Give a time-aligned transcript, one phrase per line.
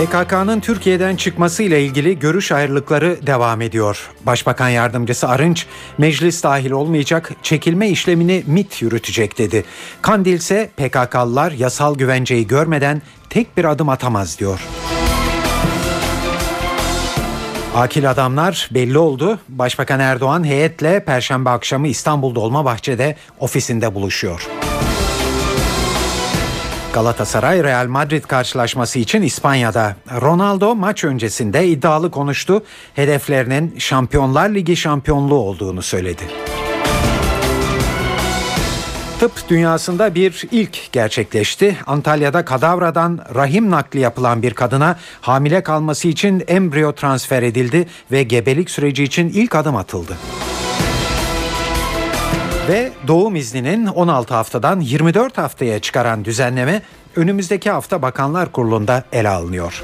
[0.00, 4.10] PKK'nın Türkiye'den çıkması ile ilgili görüş ayrılıkları devam ediyor.
[4.26, 5.66] Başbakan yardımcısı Arınç,
[5.98, 9.64] meclis dahil olmayacak çekilme işlemini MIT yürütecek dedi.
[10.02, 14.60] Kandil ise PKK'lılar yasal güvenceyi görmeden tek bir adım atamaz diyor.
[17.74, 19.38] Akil adamlar belli oldu.
[19.48, 24.48] Başbakan Erdoğan heyetle Perşembe akşamı İstanbul Dolmabahçe'de ofisinde buluşuyor.
[26.92, 29.96] Galatasaray Real Madrid karşılaşması için İspanya'da.
[30.20, 32.62] Ronaldo maç öncesinde iddialı konuştu.
[32.94, 36.22] Hedeflerinin Şampiyonlar Ligi şampiyonluğu olduğunu söyledi.
[39.20, 41.76] Tıp dünyasında bir ilk gerçekleşti.
[41.86, 48.70] Antalya'da kadavradan rahim nakli yapılan bir kadına hamile kalması için embriyo transfer edildi ve gebelik
[48.70, 50.16] süreci için ilk adım atıldı.
[52.70, 56.82] Ve doğum izninin 16 haftadan 24 haftaya çıkaran düzenleme
[57.16, 59.82] önümüzdeki hafta Bakanlar Kurulu'nda ele alınıyor.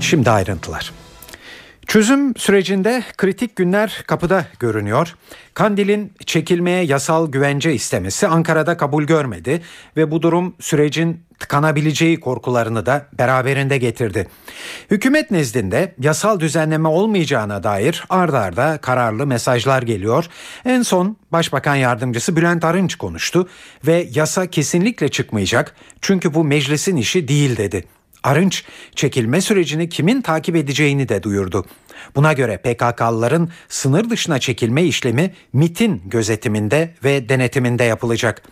[0.00, 0.92] Şimdi ayrıntılar.
[1.86, 5.14] Çözüm sürecinde kritik günler kapıda görünüyor.
[5.54, 9.62] Kandil'in çekilmeye yasal güvence istemesi Ankara'da kabul görmedi
[9.96, 14.28] ve bu durum sürecin tıkanabileceği korkularını da beraberinde getirdi.
[14.90, 20.26] Hükümet nezdinde yasal düzenleme olmayacağına dair ardarda arda kararlı mesajlar geliyor.
[20.64, 23.48] En son Başbakan Yardımcısı Bülent Arınç konuştu
[23.86, 27.84] ve yasa kesinlikle çıkmayacak çünkü bu meclisin işi değil dedi.
[28.26, 31.66] Arınç çekilme sürecini kimin takip edeceğini de duyurdu.
[32.16, 38.42] Buna göre PKK'lıların sınır dışına çekilme işlemi MIT'in gözetiminde ve denetiminde yapılacak.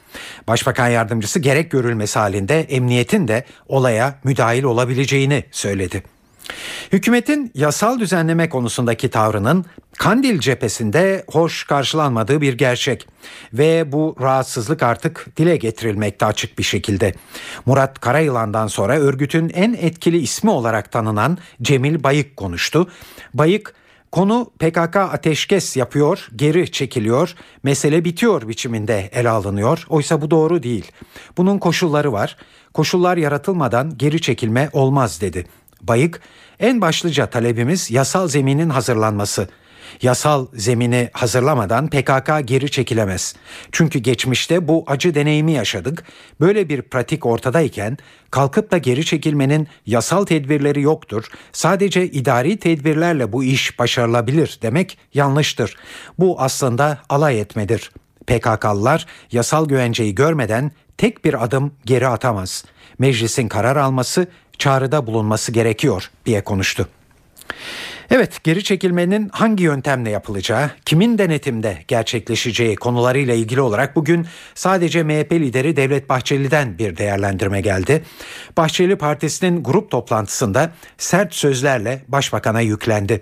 [0.48, 6.13] Başbakan yardımcısı gerek görülmesi halinde emniyetin de olaya müdahil olabileceğini söyledi.
[6.92, 9.64] Hükümetin yasal düzenleme konusundaki tavrının
[9.98, 13.06] Kandil cephesinde hoş karşılanmadığı bir gerçek
[13.52, 17.14] ve bu rahatsızlık artık dile getirilmekte açık bir şekilde.
[17.66, 22.88] Murat Karayılan'dan sonra örgütün en etkili ismi olarak tanınan Cemil Bayık konuştu.
[23.34, 23.74] Bayık
[24.14, 29.86] Konu PKK ateşkes yapıyor, geri çekiliyor, mesele bitiyor biçiminde ele alınıyor.
[29.88, 30.92] Oysa bu doğru değil.
[31.36, 32.36] Bunun koşulları var.
[32.74, 35.46] Koşullar yaratılmadan geri çekilme olmaz dedi.
[35.88, 36.20] Bayık,
[36.60, 39.48] en başlıca talebimiz yasal zeminin hazırlanması.
[40.02, 43.34] Yasal zemini hazırlamadan PKK geri çekilemez.
[43.72, 46.04] Çünkü geçmişte bu acı deneyimi yaşadık.
[46.40, 47.98] Böyle bir pratik ortadayken
[48.30, 51.24] kalkıp da geri çekilmenin yasal tedbirleri yoktur.
[51.52, 55.76] Sadece idari tedbirlerle bu iş başarılabilir demek yanlıştır.
[56.18, 57.90] Bu aslında alay etmedir.
[58.26, 62.64] PKK'lılar yasal güvenceyi görmeden tek bir adım geri atamaz.
[62.98, 64.26] Meclisin karar alması
[64.58, 66.88] çağrıda bulunması gerekiyor diye konuştu.
[68.10, 75.32] Evet, geri çekilmenin hangi yöntemle yapılacağı, kimin denetimde gerçekleşeceği konularıyla ilgili olarak bugün sadece MHP
[75.32, 78.04] lideri Devlet Bahçeli'den bir değerlendirme geldi.
[78.56, 83.20] Bahçeli Partisi'nin grup toplantısında sert sözlerle başbakana yüklendi.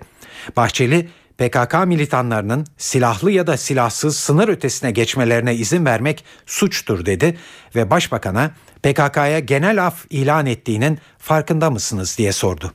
[0.57, 7.37] Bahçeli PKK militanlarının silahlı ya da silahsız sınır ötesine geçmelerine izin vermek suçtur dedi
[7.75, 8.51] ve başbakana
[8.83, 12.73] PKK'ya genel af ilan ettiğinin farkında mısınız diye sordu.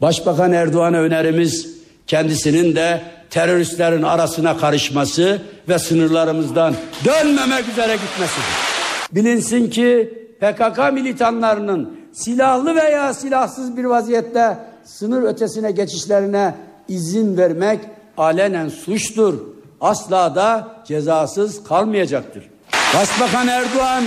[0.00, 1.68] Başbakan Erdoğan'a önerimiz
[2.06, 6.74] kendisinin de teröristlerin arasına karışması ve sınırlarımızdan
[7.04, 8.72] dönmemek üzere gitmesidir.
[9.12, 16.54] Bilinsin ki PKK militanlarının silahlı veya silahsız bir vaziyette sınır ötesine geçişlerine
[16.88, 17.80] izin vermek
[18.16, 19.34] alenen suçtur.
[19.80, 22.50] Asla da cezasız kalmayacaktır.
[22.94, 24.04] Başbakan Erdoğan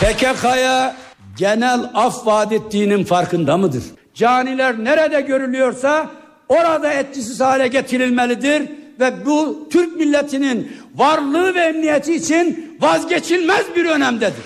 [0.00, 0.96] PKK'ya
[1.38, 3.82] genel af vaat ettiğinin farkında mıdır?
[4.14, 6.10] Caniler nerede görülüyorsa
[6.48, 8.70] orada etkisiz hale getirilmelidir
[9.00, 14.44] ve bu Türk milletinin varlığı ve emniyeti için vazgeçilmez bir önemdedir.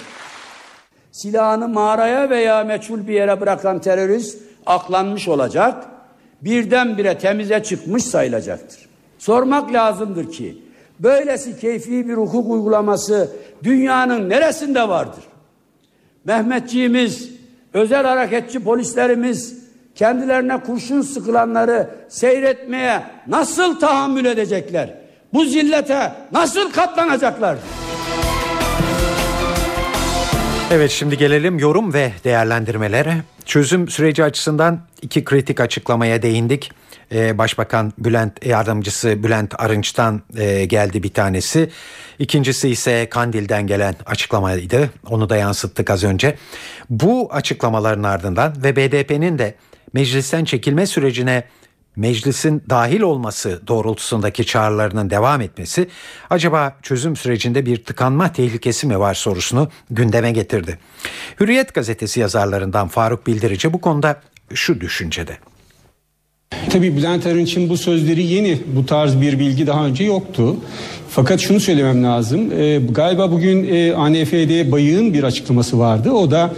[1.12, 5.84] Silahını mağaraya veya meçhul bir yere bırakan terörist aklanmış olacak,
[6.42, 8.88] birdenbire temize çıkmış sayılacaktır.
[9.18, 10.58] Sormak lazımdır ki,
[11.00, 13.30] böylesi keyfi bir hukuk uygulaması
[13.62, 15.24] dünyanın neresinde vardır?
[16.24, 17.30] Mehmetçiğimiz,
[17.74, 19.62] özel hareketçi polislerimiz
[19.94, 24.94] kendilerine kurşun sıkılanları seyretmeye nasıl tahammül edecekler?
[25.32, 27.56] Bu zillete nasıl katlanacaklar?
[30.74, 33.22] Evet şimdi gelelim yorum ve değerlendirmelere.
[33.44, 36.72] Çözüm süreci açısından iki kritik açıklamaya değindik.
[37.14, 41.70] e, Başbakan Bülent Yardımcısı Bülent Arınç'tan e, geldi bir tanesi.
[42.19, 44.90] İkincisi ise Kandil'den gelen açıklamaydı.
[45.08, 46.36] Onu da yansıttık az önce.
[46.90, 49.54] Bu açıklamaların ardından ve BDP'nin de
[49.92, 51.44] meclisten çekilme sürecine
[51.96, 55.88] meclisin dahil olması doğrultusundaki çağrılarının devam etmesi
[56.30, 60.78] acaba çözüm sürecinde bir tıkanma tehlikesi mi var sorusunu gündeme getirdi.
[61.40, 64.20] Hürriyet gazetesi yazarlarından Faruk Bildirici bu konuda
[64.54, 65.38] şu düşüncede.
[66.70, 68.58] Tabii Bülent Arınç'ın bu sözleri yeni.
[68.76, 70.56] Bu tarz bir bilgi daha önce yoktu.
[71.10, 72.52] Fakat şunu söylemem lazım.
[72.52, 76.10] E, galiba bugün e, ANFD Bayık'ın bir açıklaması vardı.
[76.10, 76.54] O da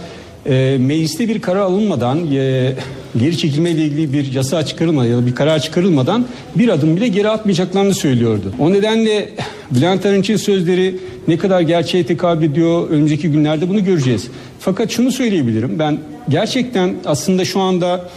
[0.49, 2.73] e, mecliste bir karar alınmadan e,
[3.19, 6.25] geri çekilme ile ilgili bir yasa çıkarılmadan ya da bir karar çıkarılmadan
[6.55, 8.53] bir adım bile geri atmayacaklarını söylüyordu.
[8.59, 9.29] O nedenle
[9.71, 10.95] Bülent Arınç'ın sözleri
[11.27, 14.27] ne kadar gerçeğe tekabül ediyor önümüzdeki günlerde bunu göreceğiz.
[14.59, 15.97] Fakat şunu söyleyebilirim ben
[16.29, 18.09] gerçekten aslında şu anda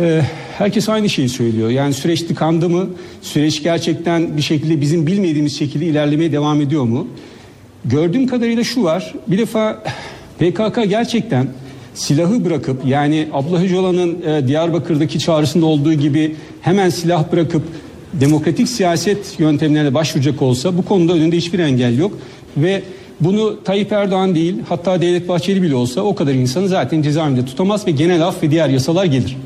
[0.00, 0.22] e,
[0.58, 1.70] herkes aynı şeyi söylüyor.
[1.70, 2.86] Yani süreç tıkandı mı?
[3.22, 7.08] Süreç gerçekten bir şekilde bizim bilmediğimiz şekilde ilerlemeye devam ediyor mu?
[7.84, 9.14] Gördüğüm kadarıyla şu var.
[9.26, 9.82] Bir defa
[10.38, 11.46] PKK gerçekten
[11.94, 17.62] silahı bırakıp yani Abdullah Öcalan'ın e, Diyarbakır'daki çağrısında olduğu gibi hemen silah bırakıp
[18.12, 22.18] demokratik siyaset yöntemlerine başvuracak olsa bu konuda önünde hiçbir engel yok
[22.56, 22.82] ve
[23.20, 27.86] bunu Tayyip Erdoğan değil hatta Devlet Bahçeli bile olsa o kadar insanı zaten cezaevinde tutamaz
[27.86, 29.36] ve genel af ve diğer yasalar gelir.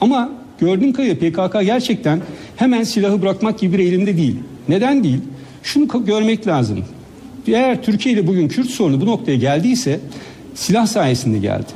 [0.00, 2.20] Ama gördüğüm kadarıyla PKK gerçekten
[2.56, 4.36] hemen silahı bırakmak gibi bir eğilimde değil.
[4.68, 5.20] Neden değil?
[5.62, 6.84] Şunu görmek lazım.
[7.46, 10.00] Eğer Türkiye ile bugün Kürt sorunu bu noktaya geldiyse
[10.54, 11.66] silah sayesinde geldi.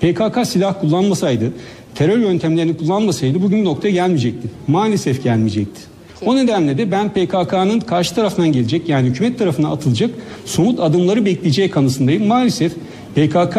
[0.00, 1.52] PKK silah kullanmasaydı,
[1.94, 4.48] terör yöntemlerini kullanmasaydı bugün noktaya gelmeyecekti.
[4.66, 5.80] Maalesef gelmeyecekti.
[6.26, 10.10] O nedenle de ben PKK'nın karşı taraftan gelecek yani hükümet tarafına atılacak
[10.46, 12.26] somut adımları bekleyeceği kanısındayım.
[12.26, 12.72] Maalesef
[13.14, 13.56] PKK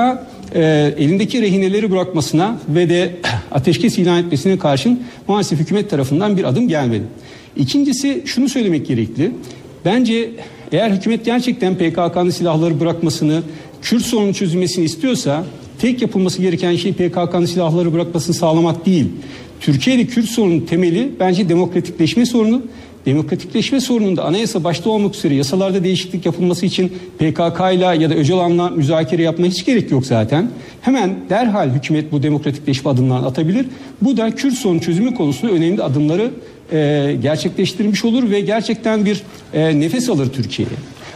[0.56, 3.16] e, elindeki rehineleri bırakmasına ve de
[3.52, 7.04] ateşkes ilan etmesine karşın maalesef hükümet tarafından bir adım gelmedi.
[7.58, 9.32] İkincisi şunu söylemek gerekli.
[9.86, 10.30] Bence
[10.72, 13.44] eğer hükümet gerçekten PKK'nın silahları bırakmasını,
[13.82, 15.44] Kürt sorunun çözülmesini istiyorsa
[15.80, 19.06] tek yapılması gereken şey PKK'nın silahları bırakmasını sağlamak değil.
[19.60, 22.62] Türkiye'de Kürt sorunun temeli bence demokratikleşme sorunu.
[23.06, 26.88] Demokratikleşme sorununda anayasa başta olmak üzere yasalarda değişiklik yapılması için
[27.18, 30.52] PKK ile ya da Öcalan'la müzakere yapma hiç gerek yok zaten.
[30.82, 33.66] Hemen derhal hükümet bu demokratikleşme adımlarını atabilir.
[34.02, 36.32] Bu da Kürt sorun çözümü konusunda önemli adımları
[36.72, 39.24] e, gerçekleştirmiş olur ve gerçekten bir
[39.54, 40.76] e, nefes alır Türkiye'ye.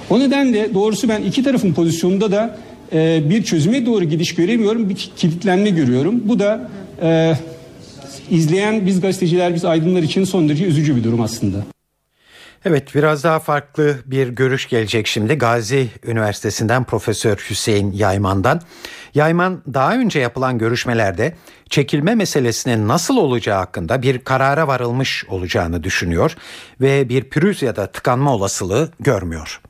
[0.10, 2.58] O nedenle doğrusu ben iki tarafın pozisyonunda da
[2.94, 6.22] e, bir çözüme doğru gidiş göremiyorum, bir kilitlenme görüyorum.
[6.26, 6.70] Bu da
[7.02, 7.34] e,
[8.32, 11.75] izleyen biz gazeteciler, biz aydınlar için son derece üzücü bir durum aslında.
[12.66, 18.62] Evet biraz daha farklı bir görüş gelecek şimdi Gazi Üniversitesi'nden Profesör Hüseyin Yayman'dan.
[19.14, 21.36] Yayman daha önce yapılan görüşmelerde
[21.70, 26.36] çekilme meselesinin nasıl olacağı hakkında bir karara varılmış olacağını düşünüyor
[26.82, 29.62] ve bir pürüz ya da tıkanma olasılığı görmüyor.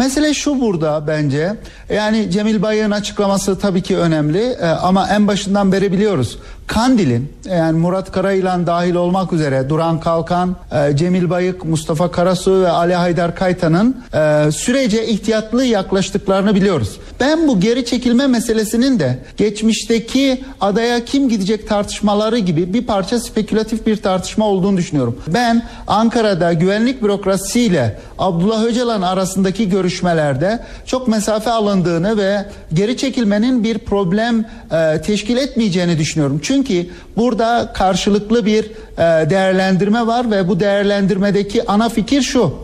[0.00, 1.56] Mesele şu burada bence.
[1.94, 6.38] Yani Cemil Bayır'ın açıklaması tabii ki önemli e, ama en başından beri biliyoruz.
[6.66, 12.70] Kandil'in yani Murat Karayılan dahil olmak üzere Duran Kalkan, e, Cemil Bayık, Mustafa Karasu ve
[12.70, 16.96] Ali Haydar Kaytan'ın e, sürece ihtiyatlı yaklaştıklarını biliyoruz.
[17.20, 23.86] Ben bu geri çekilme meselesinin de geçmişteki adaya kim gidecek tartışmaları gibi bir parça spekülatif
[23.86, 25.18] bir tartışma olduğunu düşünüyorum.
[25.26, 33.78] Ben Ankara'da güvenlik bürokrasisiyle Abdullah Öcalan arasındaki görüşmelerde çok mesafe alındığını ve geri çekilmenin bir
[33.78, 36.40] problem e, teşkil etmeyeceğini düşünüyorum.
[36.42, 42.54] Çünkü burada karşılıklı bir e, değerlendirme var ve bu değerlendirmedeki ana fikir şu.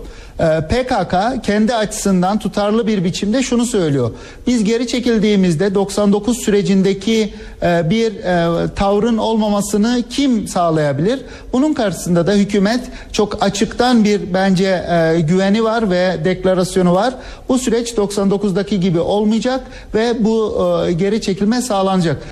[0.40, 4.10] Ee, PKK kendi açısından tutarlı bir biçimde şunu söylüyor.
[4.46, 11.20] Biz geri çekildiğimizde 99 sürecindeki e, bir e, tavrın olmamasını kim sağlayabilir?
[11.52, 12.80] Bunun karşısında da hükümet
[13.12, 17.14] çok açıktan bir bence e, güveni var ve deklarasyonu var.
[17.48, 19.60] Bu süreç 99'daki gibi olmayacak
[19.94, 20.56] ve bu
[20.98, 22.22] geri çekilme sağlanacak.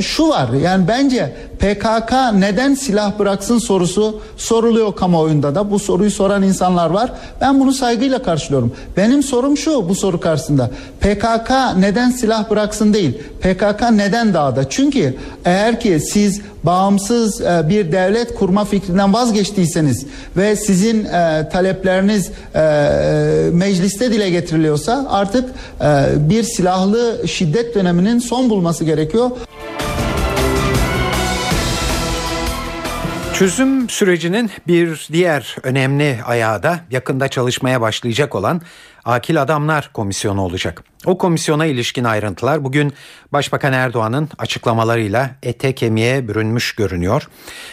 [0.00, 5.70] Şu var yani bence PKK neden silah bıraksın sorusu soruluyor kamuoyunda da.
[5.70, 7.12] Bu soruyu soran insanlar var.
[7.40, 8.72] Ben bunu saygıyla karşılıyorum.
[8.96, 10.70] Benim sorum şu bu soru karşısında.
[11.00, 13.18] PKK neden silah bıraksın değil.
[13.40, 14.70] PKK neden dağda?
[14.70, 20.06] Çünkü eğer ki siz bağımsız e, bir devlet kurma fikrinden vazgeçtiyseniz
[20.36, 22.60] ve sizin e, talepleriniz e,
[23.52, 25.50] mecliste dile getiriliyorsa artık
[26.16, 29.30] bir silahlı şiddet döneminin son bulması gerekiyor.
[33.34, 38.62] Çözüm sürecinin bir diğer önemli ayağı da yakında çalışmaya başlayacak olan
[39.04, 40.84] Akil Adamlar Komisyonu olacak.
[41.06, 42.92] O komisyona ilişkin ayrıntılar bugün
[43.32, 47.28] Başbakan Erdoğan'ın açıklamalarıyla ete kemiğe bürünmüş görünüyor.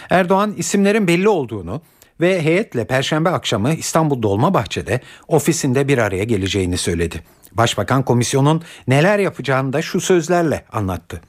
[0.10, 1.82] Erdoğan isimlerin belli olduğunu
[2.22, 7.24] ve heyetle perşembe akşamı İstanbul Dolmabahçe'de ofisinde bir araya geleceğini söyledi.
[7.52, 11.22] Başbakan komisyonun neler yapacağını da şu sözlerle anlattı.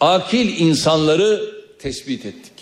[0.00, 1.40] Akil insanları
[1.78, 2.57] tespit ettik.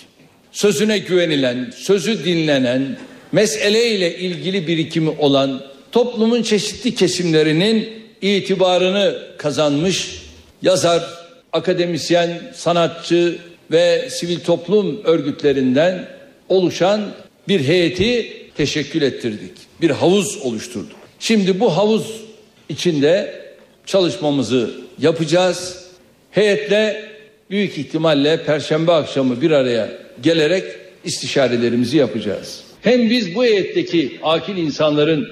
[0.57, 2.97] Sözüne güvenilen, sözü dinlenen,
[3.33, 7.89] meseleyle ilgili birikimi olan toplumun çeşitli kesimlerinin
[8.23, 10.23] itibarını kazanmış
[10.63, 11.05] yazar,
[11.53, 13.39] akademisyen, sanatçı
[13.71, 16.09] ve sivil toplum örgütlerinden
[16.49, 17.01] oluşan
[17.49, 19.53] bir heyeti teşekkül ettirdik.
[19.81, 20.97] Bir havuz oluşturduk.
[21.19, 22.21] Şimdi bu havuz
[22.69, 23.43] içinde
[23.87, 25.85] çalışmamızı yapacağız.
[26.31, 27.05] Heyetle
[27.51, 30.65] büyük ihtimalle perşembe akşamı bir araya gelerek
[31.05, 32.61] istişarelerimizi yapacağız.
[32.83, 35.29] Hem biz bu heyetteki akil insanların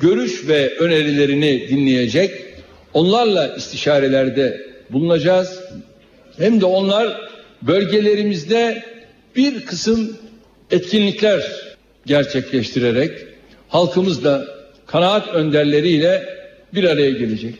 [0.00, 2.30] görüş ve önerilerini dinleyecek,
[2.92, 5.60] onlarla istişarelerde bulunacağız.
[6.38, 7.30] Hem de onlar
[7.62, 8.82] bölgelerimizde
[9.36, 10.16] bir kısım
[10.70, 11.42] etkinlikler
[12.06, 13.12] gerçekleştirerek
[13.68, 14.44] halkımızla
[14.86, 16.28] kanaat önderleriyle
[16.74, 17.54] bir araya gelecek.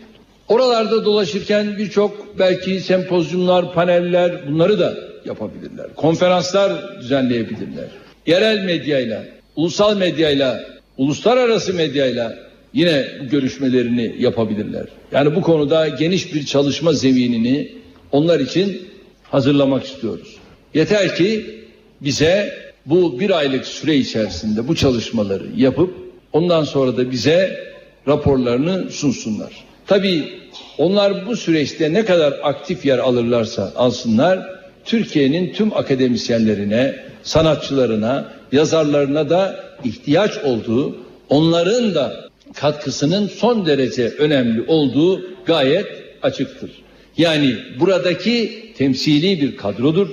[0.49, 5.95] Oralarda dolaşırken birçok belki sempozyumlar, paneller bunları da yapabilirler.
[5.95, 7.89] Konferanslar düzenleyebilirler.
[8.27, 9.25] Yerel medyayla,
[9.57, 10.65] ulusal medyayla,
[10.97, 12.39] uluslararası medyayla
[12.73, 14.87] yine görüşmelerini yapabilirler.
[15.13, 17.73] Yani bu konuda geniş bir çalışma zeminini
[18.13, 18.89] onlar için
[19.23, 20.37] hazırlamak istiyoruz.
[20.75, 21.47] Yeter ki
[22.01, 22.53] bize
[22.87, 25.95] bu bir aylık süre içerisinde bu çalışmaları yapıp
[26.33, 27.69] ondan sonra da bize
[28.09, 29.53] raporlarını sunsunlar.
[29.87, 30.25] Tabii
[30.79, 34.58] onlar bu süreçte ne kadar aktif yer alırlarsa alsınlar
[34.88, 40.97] Türkiye'nin tüm akademisyenlerine, sanatçılarına, yazarlarına da ihtiyaç olduğu,
[41.28, 45.87] onların da katkısının son derece önemli olduğu gayet
[46.23, 46.71] açıktır.
[47.18, 50.09] Yani buradaki temsili bir kadrodur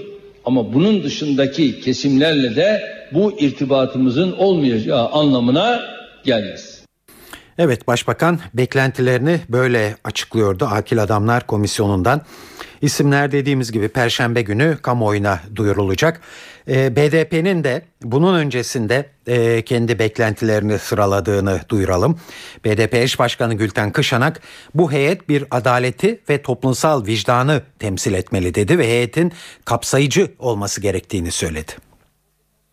[0.45, 5.83] ama bunun dışındaki kesimlerle de bu irtibatımızın olmayacağı anlamına
[6.23, 6.74] gelmez.
[7.57, 12.21] Evet Başbakan beklentilerini böyle açıklıyordu Akil Adamlar Komisyonu'ndan.
[12.81, 16.21] İsimler dediğimiz gibi Perşembe günü kamuoyuna duyurulacak.
[16.67, 22.19] Ee, BDP'nin de bunun öncesinde e, kendi beklentilerini sıraladığını duyuralım.
[22.65, 24.41] BDP eş başkanı Gülten Kışanak
[24.73, 29.33] bu heyet bir adaleti ve toplumsal vicdanı temsil etmeli dedi ve heyetin
[29.65, 31.71] kapsayıcı olması gerektiğini söyledi.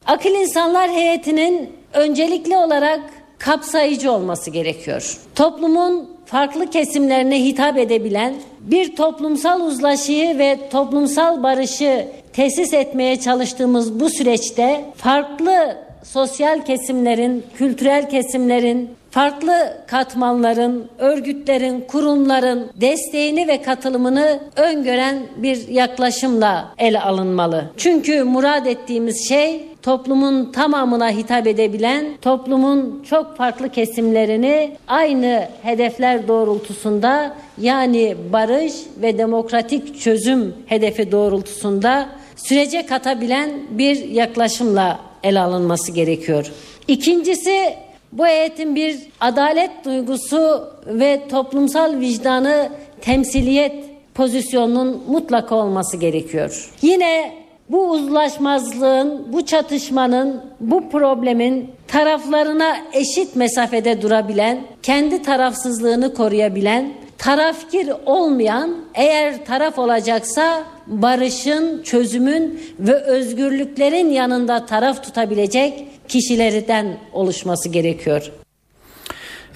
[0.07, 3.01] Akıl İnsanlar heyetinin öncelikli olarak
[3.45, 5.19] kapsayıcı olması gerekiyor.
[5.35, 14.11] Toplumun farklı kesimlerine hitap edebilen bir toplumsal uzlaşıyı ve toplumsal barışı tesis etmeye çalıştığımız bu
[14.11, 25.69] süreçte farklı sosyal kesimlerin, kültürel kesimlerin, farklı katmanların, örgütlerin, kurumların desteğini ve katılımını öngören bir
[25.69, 27.65] yaklaşımla ele alınmalı.
[27.77, 37.35] Çünkü murad ettiğimiz şey toplumun tamamına hitap edebilen, toplumun çok farklı kesimlerini aynı hedefler doğrultusunda
[37.59, 46.53] yani barış ve demokratik çözüm hedefi doğrultusunda sürece katabilen bir yaklaşımla ele alınması gerekiyor.
[46.89, 47.75] İkincisi
[48.13, 52.69] bu heyetin bir adalet duygusu ve toplumsal vicdanı
[53.01, 56.71] temsiliyet pozisyonunun mutlaka olması gerekiyor.
[56.83, 57.33] Yine
[57.69, 68.77] bu uzlaşmazlığın, bu çatışmanın, bu problemin taraflarına eşit mesafede durabilen, kendi tarafsızlığını koruyabilen, tarafkir olmayan,
[68.95, 78.33] eğer taraf olacaksa barışın, çözümün ve özgürlüklerin yanında taraf tutabilecek kişilerden oluşması gerekiyor.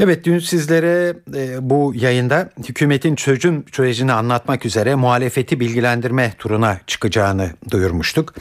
[0.01, 7.51] Evet dün sizlere e, bu yayında hükümetin çözüm sürecini anlatmak üzere muhalefeti bilgilendirme turuna çıkacağını
[7.71, 8.35] duyurmuştuk.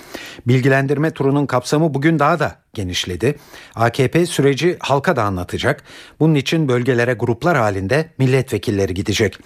[0.48, 3.36] Bilgilendirme turunun kapsamı bugün daha da genişledi.
[3.76, 5.84] AKP süreci halka da anlatacak.
[6.20, 9.38] Bunun için bölgelere gruplar halinde milletvekilleri gidecek.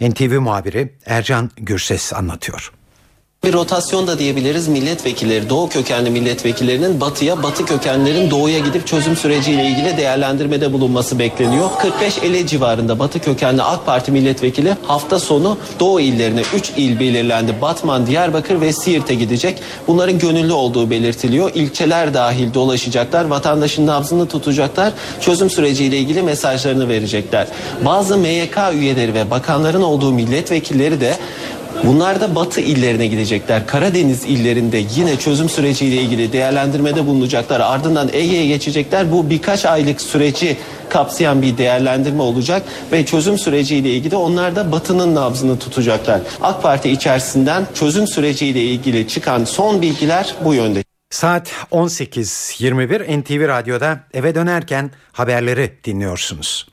[0.00, 2.72] NTV muhabiri Ercan Gürses anlatıyor.
[3.44, 9.66] Bir rotasyon da diyebiliriz milletvekilleri, doğu kökenli milletvekillerinin batıya, batı kökenlerin doğuya gidip çözüm süreciyle
[9.66, 11.70] ilgili değerlendirmede bulunması bekleniyor.
[12.00, 17.54] 45-50 civarında batı kökenli AK Parti milletvekili hafta sonu doğu illerine 3 il belirlendi.
[17.62, 19.62] Batman, Diyarbakır ve Siirt'e gidecek.
[19.86, 21.50] Bunların gönüllü olduğu belirtiliyor.
[21.54, 27.46] İlçeler dahil dolaşacaklar, vatandaşın nabzını tutacaklar, çözüm süreciyle ilgili mesajlarını verecekler.
[27.84, 31.16] Bazı MYK üyeleri ve bakanların olduğu milletvekilleri de
[31.84, 33.66] Bunlar da batı illerine gidecekler.
[33.66, 37.60] Karadeniz illerinde yine çözüm süreciyle ilgili değerlendirmede bulunacaklar.
[37.60, 39.12] Ardından Ege'ye geçecekler.
[39.12, 40.56] Bu birkaç aylık süreci
[40.88, 42.62] kapsayan bir değerlendirme olacak
[42.92, 46.20] ve çözüm süreciyle ilgili onlar da batının nabzını tutacaklar.
[46.42, 50.84] AK Parti içerisinden çözüm süreciyle ilgili çıkan son bilgiler bu yönde.
[51.10, 56.71] Saat 18.21 NTV Radyo'da eve dönerken haberleri dinliyorsunuz.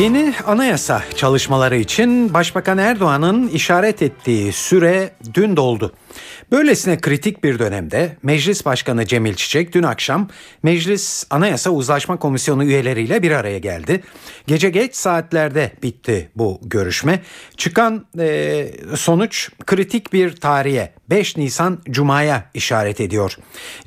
[0.00, 5.92] Yeni anayasa çalışmaları için Başbakan Erdoğan'ın işaret ettiği süre dün doldu.
[6.52, 10.28] Böylesine kritik bir dönemde Meclis Başkanı Cemil Çiçek dün akşam
[10.62, 14.02] Meclis Anayasa Uzlaşma Komisyonu üyeleriyle bir araya geldi.
[14.46, 17.22] Gece geç saatlerde bitti bu görüşme.
[17.56, 23.36] Çıkan e, sonuç kritik bir tarihe 5 Nisan Cuma'ya işaret ediyor.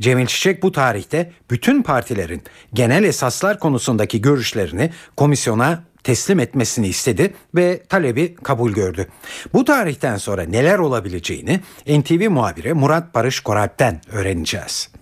[0.01, 2.41] Cemil Çiçek bu tarihte bütün partilerin
[2.74, 9.07] genel esaslar konusundaki görüşlerini komisyona teslim etmesini istedi ve talebi kabul gördü.
[9.53, 14.93] Bu tarihten sonra neler olabileceğini NTV muhabiri Murat Barış Koralp'ten öğreneceğiz.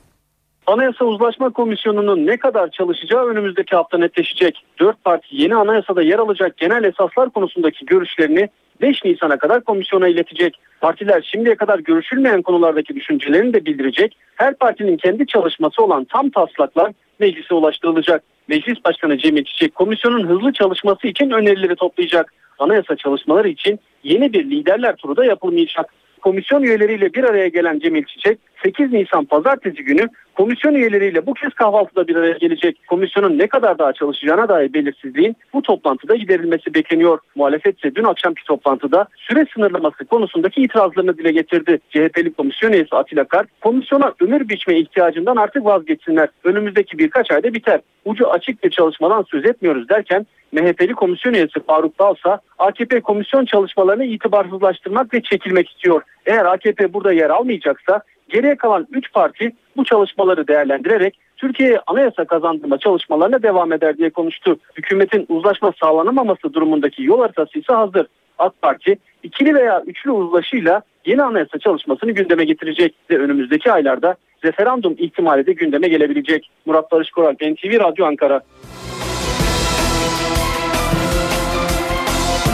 [0.67, 4.65] Anayasa Uzlaşma Komisyonu'nun ne kadar çalışacağı önümüzdeki hafta netleşecek.
[4.79, 8.49] Dört parti yeni anayasada yer alacak genel esaslar konusundaki görüşlerini
[8.81, 10.55] 5 Nisan'a kadar komisyona iletecek.
[10.81, 14.17] Partiler şimdiye kadar görüşülmeyen konulardaki düşüncelerini de bildirecek.
[14.35, 18.23] Her partinin kendi çalışması olan tam taslaklar meclise ulaştırılacak.
[18.47, 22.33] Meclis Başkanı Cemil Çiçek komisyonun hızlı çalışması için önerileri toplayacak.
[22.59, 25.93] Anayasa çalışmaları için yeni bir liderler turu da yapılmayacak.
[26.21, 31.53] Komisyon üyeleriyle bir araya gelen Cemil Çiçek 8 Nisan pazartesi günü komisyon üyeleriyle bu kez
[31.53, 32.87] kahvaltıda bir araya gelecek.
[32.87, 37.19] Komisyonun ne kadar daha çalışacağına dair belirsizliğin bu toplantıda giderilmesi bekleniyor.
[37.35, 41.79] Muhalefet ise dün akşamki toplantıda süre sınırlaması konusundaki itirazlarını dile getirdi.
[41.89, 46.29] CHP'li komisyon üyesi Atilla Kar, komisyona ömür biçme ihtiyacından artık vazgeçsinler.
[46.43, 47.79] Önümüzdeki birkaç ayda biter.
[48.05, 54.05] Ucu açık bir çalışmadan söz etmiyoruz derken MHP'li komisyon üyesi Faruk Dalsa AKP komisyon çalışmalarını
[54.05, 56.01] itibarsızlaştırmak ve çekilmek istiyor.
[56.25, 62.77] Eğer AKP burada yer almayacaksa geriye kalan 3 parti bu çalışmaları değerlendirerek Türkiye'ye anayasa kazandırma
[62.77, 64.59] çalışmalarına devam eder diye konuştu.
[64.77, 68.07] Hükümetin uzlaşma sağlanamaması durumundaki yol haritası ise hazır.
[68.39, 74.95] AK Parti ikili veya üçlü uzlaşıyla yeni anayasa çalışmasını gündeme getirecek ve önümüzdeki aylarda referandum
[74.97, 76.49] ihtimali de gündeme gelebilecek.
[76.65, 78.41] Murat Barış Koral, NTV Radyo Ankara.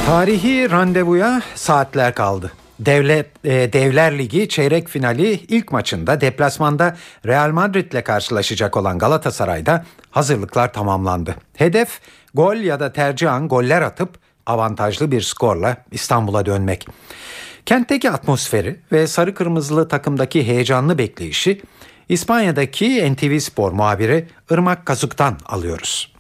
[0.06, 2.52] Tarihi randevuya saatler kaldı.
[2.80, 10.74] Devlet e, Devler Ligi çeyrek finali ilk maçında deplasmanda Real Madrid'le karşılaşacak olan Galatasaray'da hazırlıklar
[10.74, 11.36] tamamlandı.
[11.54, 12.00] Hedef
[12.34, 14.10] gol ya da tercihan goller atıp
[14.46, 16.88] avantajlı bir skorla İstanbul'a dönmek.
[17.66, 21.62] Kentteki atmosferi ve sarı kırmızılı takımdaki heyecanlı bekleyişi
[22.10, 26.13] İspanya'daki NTV Spor muhabiri Irmak Kazuk'tan alıyoruz.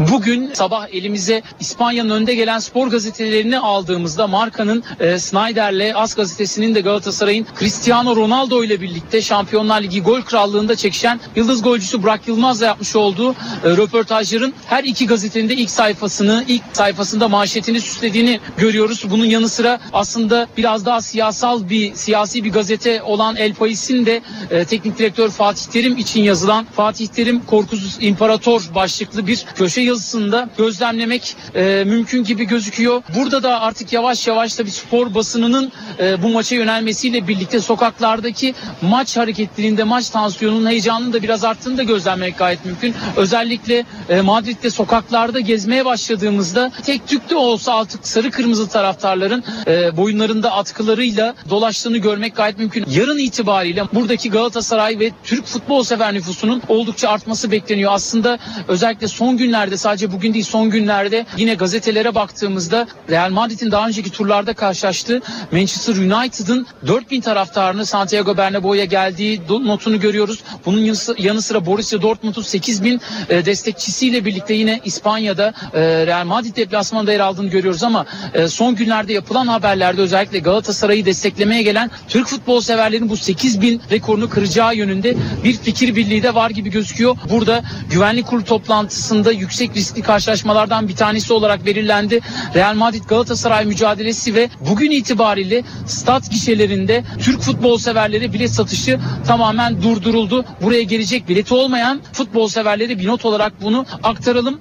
[0.00, 6.80] Bugün sabah elimize İspanya'nın önde gelen spor gazetelerini aldığımızda markanın e, Snyder'le As gazetesinin de
[6.80, 12.96] Galatasaray'ın Cristiano Ronaldo ile birlikte Şampiyonlar Ligi gol krallığında çekişen yıldız golcüsü Burak Yılmaz'la yapmış
[12.96, 13.34] olduğu e,
[13.64, 19.04] röportajların her iki gazetenin de ilk sayfasını, ilk sayfasında manşetini süslediğini görüyoruz.
[19.10, 24.22] Bunun yanı sıra aslında biraz daha siyasal bir siyasi bir gazete olan El País'in de
[24.50, 30.48] e, teknik direktör Fatih Terim için yazılan Fatih Terim Korkusuz İmparator başlıklı bir köşe yazısında
[30.58, 33.02] gözlemlemek e, mümkün gibi gözüküyor.
[33.16, 38.54] Burada da artık yavaş yavaş da bir spor basınının e, bu maça yönelmesiyle birlikte sokaklardaki
[38.82, 42.94] maç hareketliliğinde maç tansiyonunun heyecanının da biraz arttığını da gözlemlemek gayet mümkün.
[43.16, 49.96] Özellikle e, Madrid'de sokaklarda gezmeye başladığımızda tek tük de olsa artık sarı kırmızı taraftarların e,
[49.96, 52.84] boyunlarında atkılarıyla dolaştığını görmek gayet mümkün.
[52.90, 57.92] Yarın itibariyle buradaki Galatasaray ve Türk futbol sever nüfusunun oldukça artması bekleniyor.
[57.94, 63.86] Aslında özellikle son günlerde sadece bugün değil son günlerde yine gazetelere baktığımızda Real Madrid'in daha
[63.88, 65.20] önceki turlarda karşılaştığı
[65.52, 70.42] Manchester United'ın 4000 taraftarını Santiago Bernabeu'ya geldiği notunu görüyoruz.
[70.66, 77.12] Bunun yanı sıra Borussia Dortmund'un 8000 e, destekçisiyle birlikte yine İspanya'da e, Real Madrid deplasmanında
[77.12, 82.60] yer aldığını görüyoruz ama e, son günlerde yapılan haberlerde özellikle Galatasaray'ı desteklemeye gelen Türk futbol
[82.60, 85.14] severlerin bu 8000 rekorunu kıracağı yönünde
[85.44, 87.16] bir fikir birliği de var gibi gözüküyor.
[87.30, 92.20] Burada güvenlik kurulu toplantısında yüksek riskli karşılaşmalardan bir tanesi olarak belirlendi.
[92.54, 99.82] Real Madrid Galatasaray mücadelesi ve bugün itibariyle stat gişelerinde Türk futbol severleri bilet satışı tamamen
[99.82, 100.44] durduruldu.
[100.62, 104.58] Buraya gelecek bileti olmayan futbol severleri bir not olarak bunu aktaralım.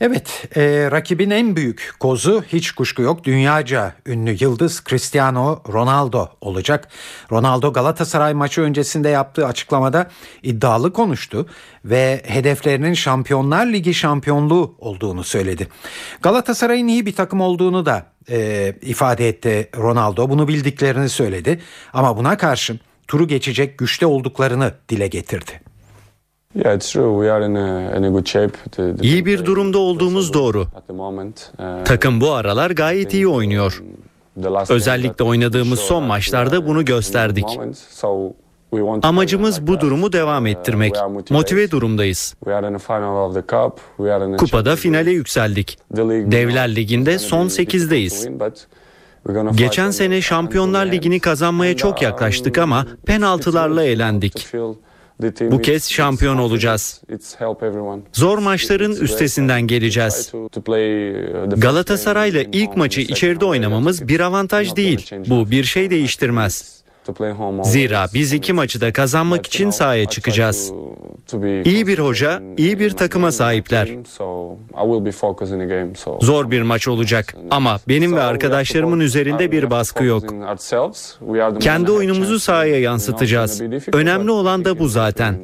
[0.00, 3.24] Evet, e, rakibin en büyük kozu hiç kuşku yok.
[3.24, 6.88] Dünyaca ünlü yıldız Cristiano Ronaldo olacak.
[7.32, 10.10] Ronaldo Galatasaray maçı öncesinde yaptığı açıklamada
[10.42, 11.46] iddialı konuştu
[11.84, 15.68] ve hedeflerinin Şampiyonlar Ligi şampiyonluğu olduğunu söyledi.
[16.22, 20.30] Galatasaray'ın iyi bir takım olduğunu da e, ifade etti Ronaldo.
[20.30, 21.60] Bunu bildiklerini söyledi
[21.92, 25.69] ama buna karşın turu geçecek güçte olduklarını dile getirdi.
[29.02, 30.66] İyi bir durumda olduğumuz doğru.
[31.58, 33.82] Uh, Takım bu aralar gayet iyi oynuyor.
[34.68, 37.44] Özellikle oynadığımız son maçlarda bunu gösterdik.
[39.02, 40.94] Amacımız bu durumu devam ettirmek.
[41.30, 42.34] Motive durumdayız.
[44.36, 45.78] Kupada finale yükseldik.
[46.32, 48.38] Devler Ligi'nde son 8'deyiz.
[49.56, 54.46] Geçen sene Şampiyonlar Ligi'ni kazanmaya çok yaklaştık ama penaltılarla elendik.
[55.50, 57.00] Bu kez şampiyon olacağız.
[58.12, 60.32] Zor maçların üstesinden geleceğiz.
[61.56, 65.10] Galatasaray'la ilk maçı içeride oynamamız bir avantaj değil.
[65.28, 66.80] Bu bir şey değiştirmez.
[67.62, 70.72] Zira biz iki maçı da kazanmak için sahaya çıkacağız.
[71.64, 73.88] İyi bir hoca, iyi bir takıma sahipler.
[76.20, 80.24] Zor bir maç olacak ama benim ve arkadaşlarımın üzerinde bir baskı yok.
[81.60, 83.62] Kendi oyunumuzu sahaya yansıtacağız.
[83.92, 85.38] Önemli olan da bu zaten.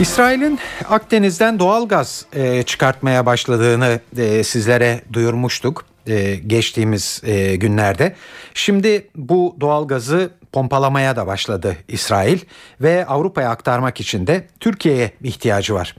[0.00, 8.14] İsrail'in Akdeniz'den doğal gaz e, çıkartmaya başladığını e, sizlere duyurmuştuk e, geçtiğimiz e, günlerde.
[8.54, 12.38] Şimdi bu doğal gazı pompalamaya da başladı İsrail
[12.80, 15.96] ve Avrupa'ya aktarmak için de Türkiye'ye ihtiyacı var.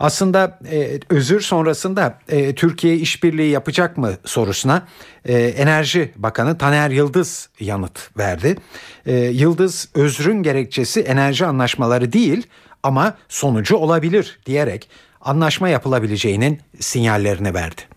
[0.00, 4.82] Aslında e, özür sonrasında e, Türkiye işbirliği yapacak mı sorusuna
[5.24, 8.56] e, Enerji Bakanı Taner Yıldız yanıt verdi.
[9.06, 12.46] E, Yıldız özrün gerekçesi enerji anlaşmaları değil
[12.82, 14.88] ama sonucu olabilir diyerek
[15.20, 17.95] anlaşma yapılabileceğinin sinyallerini verdi.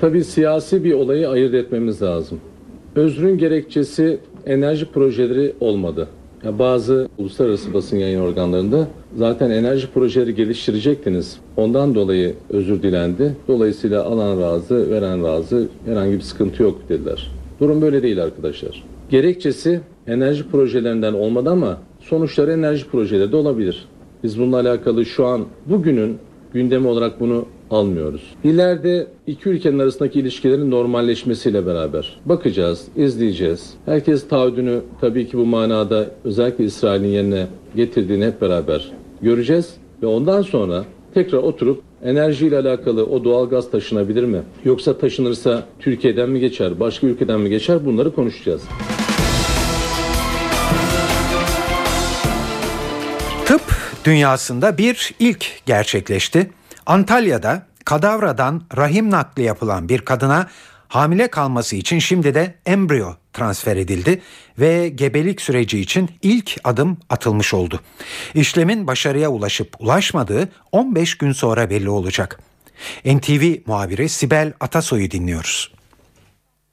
[0.00, 2.40] Tabii siyasi bir olayı ayırt etmemiz lazım.
[2.96, 6.08] Özrün gerekçesi enerji projeleri olmadı.
[6.44, 11.38] Ya bazı uluslararası basın yayın organlarında zaten enerji projeleri geliştirecektiniz.
[11.56, 13.36] Ondan dolayı özür dilendi.
[13.48, 17.30] Dolayısıyla alan razı, veren razı, herhangi bir sıkıntı yok dediler.
[17.60, 18.84] Durum böyle değil arkadaşlar.
[19.10, 23.84] Gerekçesi enerji projelerinden olmadı ama sonuçları enerji projeleri de olabilir.
[24.24, 26.18] Biz bununla alakalı şu an bugünün
[26.52, 28.22] gündemi olarak bunu almıyoruz.
[28.44, 33.74] İleride iki ülkenin arasındaki ilişkilerin normalleşmesiyle beraber bakacağız, izleyeceğiz.
[33.86, 40.42] Herkes taahhüdünü tabii ki bu manada özellikle İsrail'in yerine getirdiğini hep beraber göreceğiz ve ondan
[40.42, 44.42] sonra tekrar oturup enerjiyle alakalı o doğal gaz taşınabilir mi?
[44.64, 47.86] Yoksa taşınırsa Türkiye'den mi geçer, başka ülkeden mi geçer?
[47.86, 48.62] Bunları konuşacağız.
[53.46, 53.62] Tıp
[54.04, 56.50] dünyasında bir ilk gerçekleşti.
[56.88, 60.48] Antalya'da kadavradan rahim nakli yapılan bir kadına
[60.88, 64.22] hamile kalması için şimdi de embriyo transfer edildi
[64.58, 67.80] ve gebelik süreci için ilk adım atılmış oldu.
[68.34, 72.40] İşlemin başarıya ulaşıp ulaşmadığı 15 gün sonra belli olacak.
[73.04, 75.77] NTV muhabiri Sibel Atasoy'u dinliyoruz.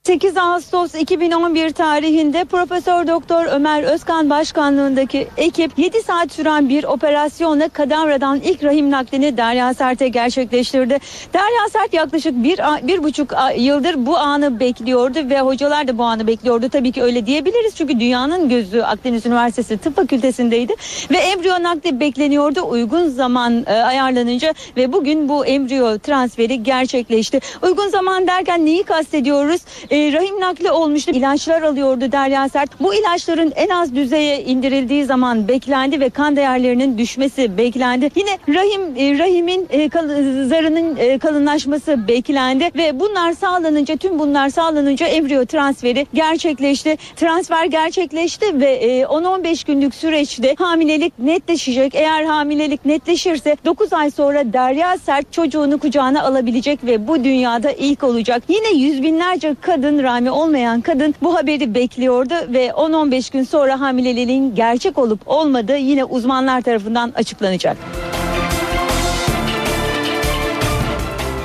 [0.05, 7.69] 8 Ağustos 2011 tarihinde Profesör Doktor Ömer Özkan başkanlığındaki ekip 7 saat süren bir operasyonla
[7.69, 10.97] kadavradan ilk rahim naklini Derya Sert'e gerçekleştirdi.
[11.33, 16.27] Derya Sert yaklaşık bir, bir buçuk yıldır bu anı bekliyordu ve hocalar da bu anı
[16.27, 16.69] bekliyordu.
[16.69, 20.75] Tabii ki öyle diyebiliriz çünkü dünyanın gözü Akdeniz Üniversitesi Tıp Fakültesindeydi
[21.11, 27.39] ve embriyo nakli bekleniyordu uygun zaman e, ayarlanınca ve bugün bu embriyo transferi gerçekleşti.
[27.61, 29.61] Uygun zaman derken neyi kastediyoruz?
[29.95, 31.11] E, rahim nakli olmuştu.
[31.11, 32.79] İlaçlar alıyordu Derya Sert.
[32.79, 38.09] Bu ilaçların en az düzeye indirildiği zaman beklendi ve kan değerlerinin düşmesi beklendi.
[38.15, 40.07] Yine rahim e, rahimin e, kal,
[40.49, 46.97] zarının e, kalınlaşması beklendi ve bunlar sağlanınca tüm bunlar sağlanınca embriyo transferi gerçekleşti.
[47.15, 51.95] Transfer gerçekleşti ve e, 10-15 günlük süreçte hamilelik netleşecek.
[51.95, 58.03] Eğer hamilelik netleşirse 9 ay sonra Derya Sert çocuğunu kucağına alabilecek ve bu dünyada ilk
[58.03, 58.43] olacak.
[58.47, 63.79] Yine yüz binlerce kadın kadın Rami olmayan kadın bu haberi bekliyordu ve 10-15 gün sonra
[63.79, 67.77] hamileliğin gerçek olup olmadığı yine uzmanlar tarafından açıklanacak.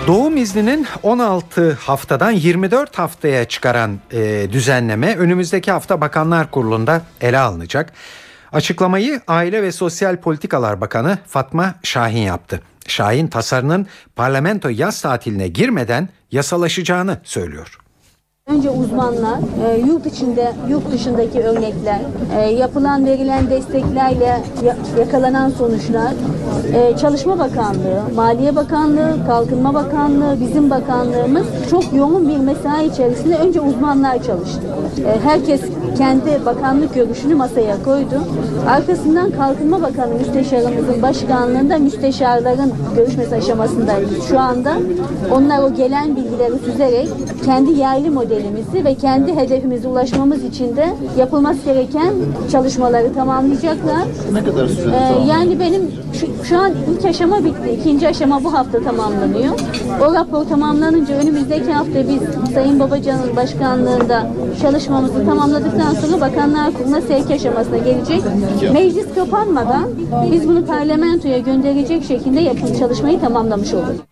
[0.07, 7.93] Doğum izninin 16 haftadan 24 haftaya çıkaran e, düzenleme önümüzdeki hafta Bakanlar Kurulu'nda ele alınacak.
[8.53, 12.61] Açıklamayı Aile ve Sosyal Politikalar Bakanı Fatma Şahin yaptı.
[12.87, 17.81] Şahin tasarının parlamento yaz tatiline girmeden yasalaşacağını söylüyor.
[18.51, 22.01] Önce uzmanlar, e, yurt içinde, yurt dışındaki örnekler,
[22.39, 24.43] e, yapılan verilen desteklerle
[24.99, 26.13] yakalanan sonuçlar,
[26.75, 33.61] e, Çalışma Bakanlığı, Maliye Bakanlığı, Kalkınma Bakanlığı, bizim bakanlığımız çok yoğun bir mesai içerisinde önce
[33.61, 34.63] uzmanlar çalıştı.
[35.25, 35.61] Herkes
[35.99, 38.21] kendi bakanlık görüşünü masaya koydu.
[38.69, 44.73] Arkasından Kalkınma Bakanı Müsteşarımızın başkanlığında müsteşarların görüşmesi aşamasındayız şu anda.
[45.33, 47.09] Onlar o gelen bilgileri süzerek
[47.45, 50.87] kendi yerli modelimizi ve kendi hedefimize ulaşmamız için de
[51.19, 52.15] yapılması gereken
[52.53, 54.03] çalışmaları tamamlayacaklar.
[54.33, 57.71] Ne kadar sürede ee, Yani benim şu, şu an ilk aşama bitti.
[57.81, 59.55] İkinci aşama bu hafta tamamlanıyor.
[60.01, 64.33] O rapor tamamlanınca önümüzdeki hafta biz Sayın Babacan'ın başkanlığında
[64.63, 68.23] çalışmamızı tamamladıktan sonra Bakanlar Kurulu'na sevk aşamasına gelecek.
[68.73, 69.91] Meclis kapanmadan
[70.33, 74.07] biz bunu parlamentoya gönderecek şekilde yapım çalışmayı tamamlamış olduk.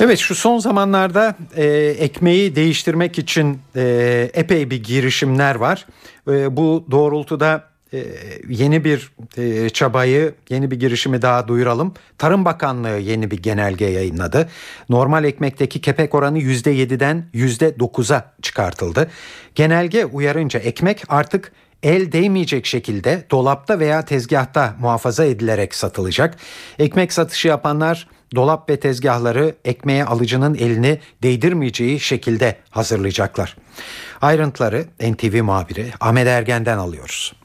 [0.00, 1.64] Evet şu son zamanlarda e,
[1.98, 5.86] ekmeği değiştirmek için e, epey bir girişimler var.
[6.28, 7.69] E, bu doğrultuda
[8.48, 11.94] yeni bir e, çabayı, yeni bir girişimi daha duyuralım.
[12.18, 14.48] Tarım Bakanlığı yeni bir genelge yayınladı.
[14.88, 19.10] Normal ekmekteki kepek oranı %7'den %9'a çıkartıldı.
[19.54, 26.36] Genelge uyarınca ekmek artık el değmeyecek şekilde dolapta veya tezgahta muhafaza edilerek satılacak.
[26.78, 33.56] Ekmek satışı yapanlar dolap ve tezgahları ekmeğe alıcının elini değdirmeyeceği şekilde hazırlayacaklar.
[34.22, 37.39] Ayrıntıları NTV muhabiri Ahmet Ergen'den alıyoruz.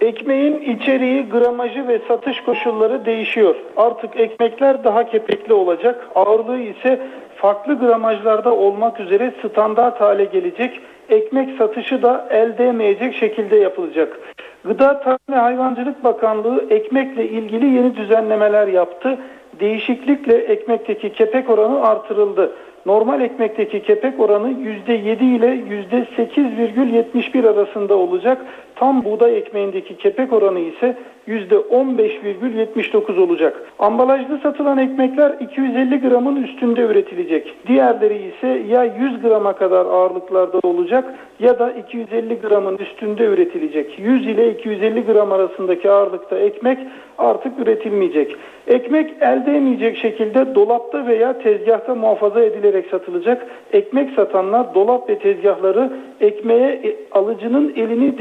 [0.00, 3.54] Ekmeğin içeriği, gramajı ve satış koşulları değişiyor.
[3.76, 6.08] Artık ekmekler daha kepekli olacak.
[6.14, 7.00] Ağırlığı ise
[7.36, 10.80] farklı gramajlarda olmak üzere standart hale gelecek.
[11.08, 14.20] Ekmek satışı da el değmeyecek şekilde yapılacak.
[14.64, 19.18] Gıda Tarım ve Hayvancılık Bakanlığı ekmekle ilgili yeni düzenlemeler yaptı
[19.60, 22.52] değişiklikle ekmekteki kepek oranı artırıldı.
[22.86, 28.38] Normal ekmekteki kepek oranı %7 ile %8,71 arasında olacak.
[28.78, 30.96] Tam buğday ekmeğindeki kepek oranı ise
[31.28, 33.72] %15,79 olacak.
[33.78, 37.54] Ambalajlı satılan ekmekler 250 gramın üstünde üretilecek.
[37.66, 43.98] Diğerleri ise ya 100 grama kadar ağırlıklarda olacak ya da 250 gramın üstünde üretilecek.
[43.98, 46.78] 100 ile 250 gram arasındaki ağırlıkta ekmek
[47.18, 48.36] artık üretilmeyecek.
[48.66, 53.46] Ekmek elde emeyecek şekilde dolapta veya tezgahta muhafaza edilerek satılacak.
[53.72, 58.16] Ekmek satanlar dolap ve tezgahları ekmeğe e, alıcının elini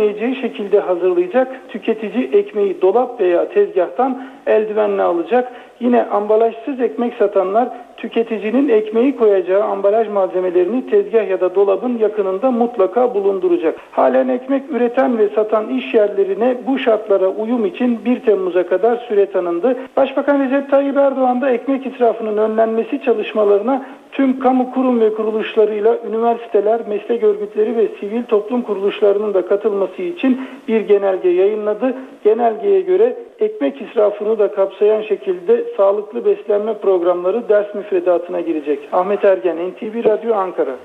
[0.00, 1.48] değdiremeyeceği şekilde hazırlayacak.
[1.68, 5.52] Tüketici ekmeği dolap veya tezgahtan eldivenle alacak.
[5.80, 13.14] Yine ambalajsız ekmek satanlar tüketicinin ekmeği koyacağı ambalaj malzemelerini tezgah ya da dolabın yakınında mutlaka
[13.14, 13.74] bulunduracak.
[13.90, 19.26] Halen ekmek üreten ve satan iş yerlerine bu şartlara uyum için 1 Temmuz'a kadar süre
[19.26, 19.76] tanındı.
[19.96, 26.88] Başbakan Recep Tayyip Erdoğan da ekmek israfının önlenmesi çalışmalarına tüm kamu kurum ve kuruluşlarıyla üniversiteler,
[26.88, 31.94] meslek örgütleri ve sivil toplum kuruluşlarının da katılması için bir genelge yayınladı.
[32.24, 38.88] Genelgeye göre ekmek israfını da kapsayan şekilde sağlıklı beslenme programları ders müfredatına girecek.
[38.92, 40.76] Ahmet Ergen, NTV Radyo Ankara.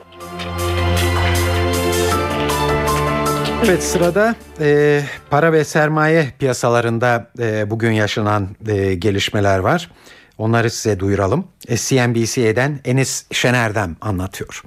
[3.66, 9.90] Evet sırada e, para ve sermaye piyasalarında e, bugün yaşanan e, gelişmeler var.
[10.38, 11.48] Onları size duyuralım.
[11.68, 14.62] E, CNBC'den Enis Şener'den anlatıyor.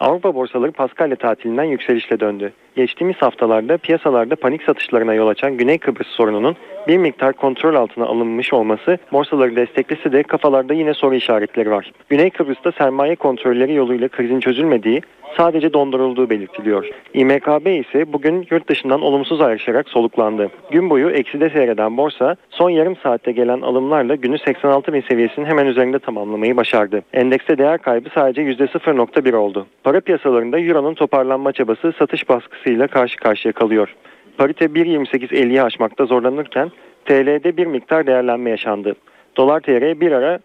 [0.00, 2.52] Avrupa borsaları Paskalya tatilinden yükselişle döndü.
[2.76, 6.56] Geçtiğimiz haftalarda piyasalarda panik satışlarına yol açan Güney Kıbrıs sorununun
[6.88, 11.92] bir miktar kontrol altına alınmış olması borsaları desteklese de kafalarda yine soru işaretleri var.
[12.08, 15.02] Güney Kıbrıs'ta sermaye kontrolleri yoluyla krizin çözülmediği
[15.36, 16.88] sadece dondurulduğu belirtiliyor.
[17.14, 20.50] İMKB ise bugün yurt dışından olumsuz ayrışarak soluklandı.
[20.70, 25.66] Gün boyu ekside seyreden borsa son yarım saatte gelen alımlarla günü 86 bin seviyesinin hemen
[25.66, 27.02] üzerinde tamamlamayı başardı.
[27.12, 29.66] Endekste değer kaybı sadece %0.1 oldu.
[29.84, 32.28] Para piyasalarında Euro'nun toparlanma çabası satış
[32.62, 33.94] baskısıyla karşı karşıya kalıyor.
[34.38, 36.70] Parite 1.28.50'yi aşmakta zorlanırken
[37.04, 38.94] TL'de bir miktar değerlenme yaşandı.
[39.36, 40.38] Dolar TL bir ara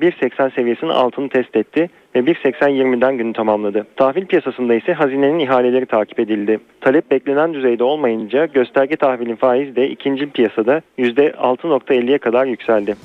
[0.00, 3.86] 1.80 seviyesinin altını test etti ve 1.80-20'den günü tamamladı.
[3.96, 6.60] Tahvil piyasasında ise hazinenin ihaleleri takip edildi.
[6.80, 12.96] Talep beklenen düzeyde olmayınca gösterge tahvilin faizi de ikinci piyasada %6.50'ye kadar yükseldi.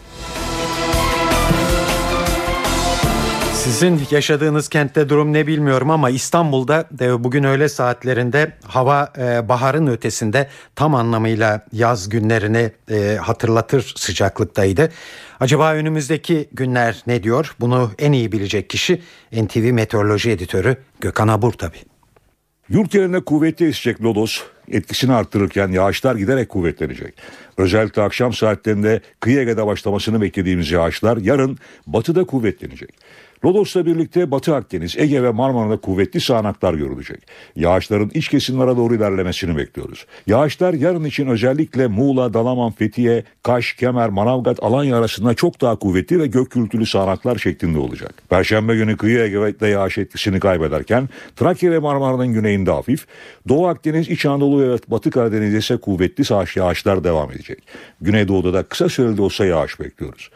[3.66, 6.88] Sizin yaşadığınız kentte durum ne bilmiyorum ama İstanbul'da
[7.24, 14.92] bugün öğle saatlerinde hava e, baharın ötesinde tam anlamıyla yaz günlerini e, hatırlatır sıcaklıktaydı.
[15.40, 17.56] Acaba önümüzdeki günler ne diyor?
[17.60, 19.02] Bunu en iyi bilecek kişi
[19.32, 21.78] NTV Meteoroloji Editörü Gökhan Abur tabi.
[22.70, 27.14] Yurt yerine kuvvetli esecek lodos etkisini arttırırken yağışlar giderek kuvvetlenecek.
[27.58, 32.90] Özellikle akşam saatlerinde kıyı Ege'de başlamasını beklediğimiz yağışlar yarın batıda kuvvetlenecek.
[33.46, 37.28] Lodos'la birlikte Batı Akdeniz, Ege ve Marmara'da kuvvetli sağanaklar görülecek.
[37.56, 40.06] Yağışların iç kesimlere doğru ilerlemesini bekliyoruz.
[40.28, 46.20] Yağışlar yarın için özellikle Muğla, Dalaman, Fethiye, Kaş, Kemer, Manavgat, Alanya arasında çok daha kuvvetli
[46.20, 48.14] ve gök gürültülü sağanaklar şeklinde olacak.
[48.30, 53.06] Perşembe günü kıyı Ege'de yağış etkisini kaybederken Trakya ve Marmara'nın güneyinde hafif,
[53.48, 57.64] Doğu Akdeniz, İç Anadolu ve Batı Karadeniz'de ise kuvvetli sağış yağışlar devam edecek.
[58.02, 60.30] Güneydoğu'da da kısa süreli olsa yağış bekliyoruz.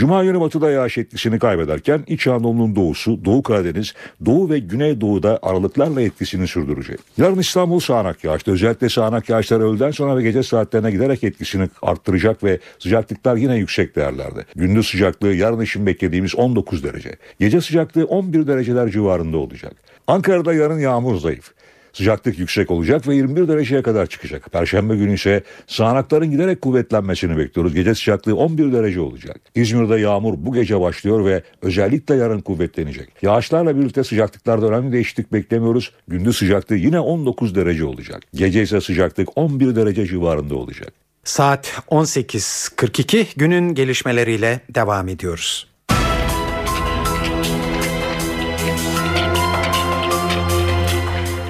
[0.00, 6.02] Cuma günü batıda yağış etkisini kaybederken İç Anadolu'nun doğusu, Doğu Karadeniz, Doğu ve Güneydoğu'da aralıklarla
[6.02, 7.00] etkisini sürdürecek.
[7.18, 12.44] Yarın İstanbul sağanak yağışta özellikle sağanak yağışlar öğleden sonra ve gece saatlerine giderek etkisini arttıracak
[12.44, 14.44] ve sıcaklıklar yine yüksek değerlerde.
[14.56, 17.16] Gündüz sıcaklığı yarın için beklediğimiz 19 derece.
[17.40, 19.72] Gece sıcaklığı 11 dereceler civarında olacak.
[20.06, 21.52] Ankara'da yarın yağmur zayıf.
[21.92, 24.52] Sıcaklık yüksek olacak ve 21 dereceye kadar çıkacak.
[24.52, 27.74] Perşembe günü ise sağanakların giderek kuvvetlenmesini bekliyoruz.
[27.74, 29.40] Gece sıcaklığı 11 derece olacak.
[29.54, 33.08] İzmir'de yağmur bu gece başlıyor ve özellikle yarın kuvvetlenecek.
[33.22, 35.92] Yağışlarla birlikte sıcaklıklarda önemli değişiklik beklemiyoruz.
[36.08, 38.22] Gündüz sıcaklığı yine 19 derece olacak.
[38.34, 40.92] Gece ise sıcaklık 11 derece civarında olacak.
[41.24, 45.69] Saat 18.42 günün gelişmeleriyle devam ediyoruz.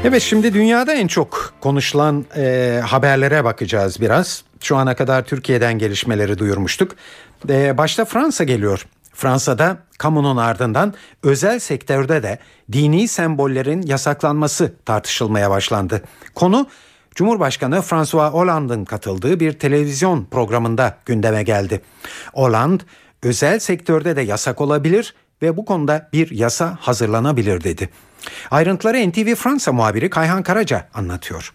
[0.05, 4.45] Evet şimdi dünyada en çok konuşulan e, haberlere bakacağız biraz.
[4.61, 6.93] Şu ana kadar Türkiye'den gelişmeleri duyurmuştuk.
[7.49, 8.87] E, başta Fransa geliyor.
[9.15, 12.39] Fransa'da kamunun ardından özel sektörde de
[12.73, 16.03] dini sembollerin yasaklanması tartışılmaya başlandı.
[16.35, 16.67] Konu
[17.15, 21.81] Cumhurbaşkanı François Hollande'ın katıldığı bir televizyon programında gündeme geldi.
[22.33, 22.83] Hollande
[23.23, 27.89] özel sektörde de yasak olabilir ve bu konuda bir yasa hazırlanabilir dedi.
[28.51, 31.53] Ayrıntıları NTV Fransa muhabiri Kayhan Karaca anlatıyor.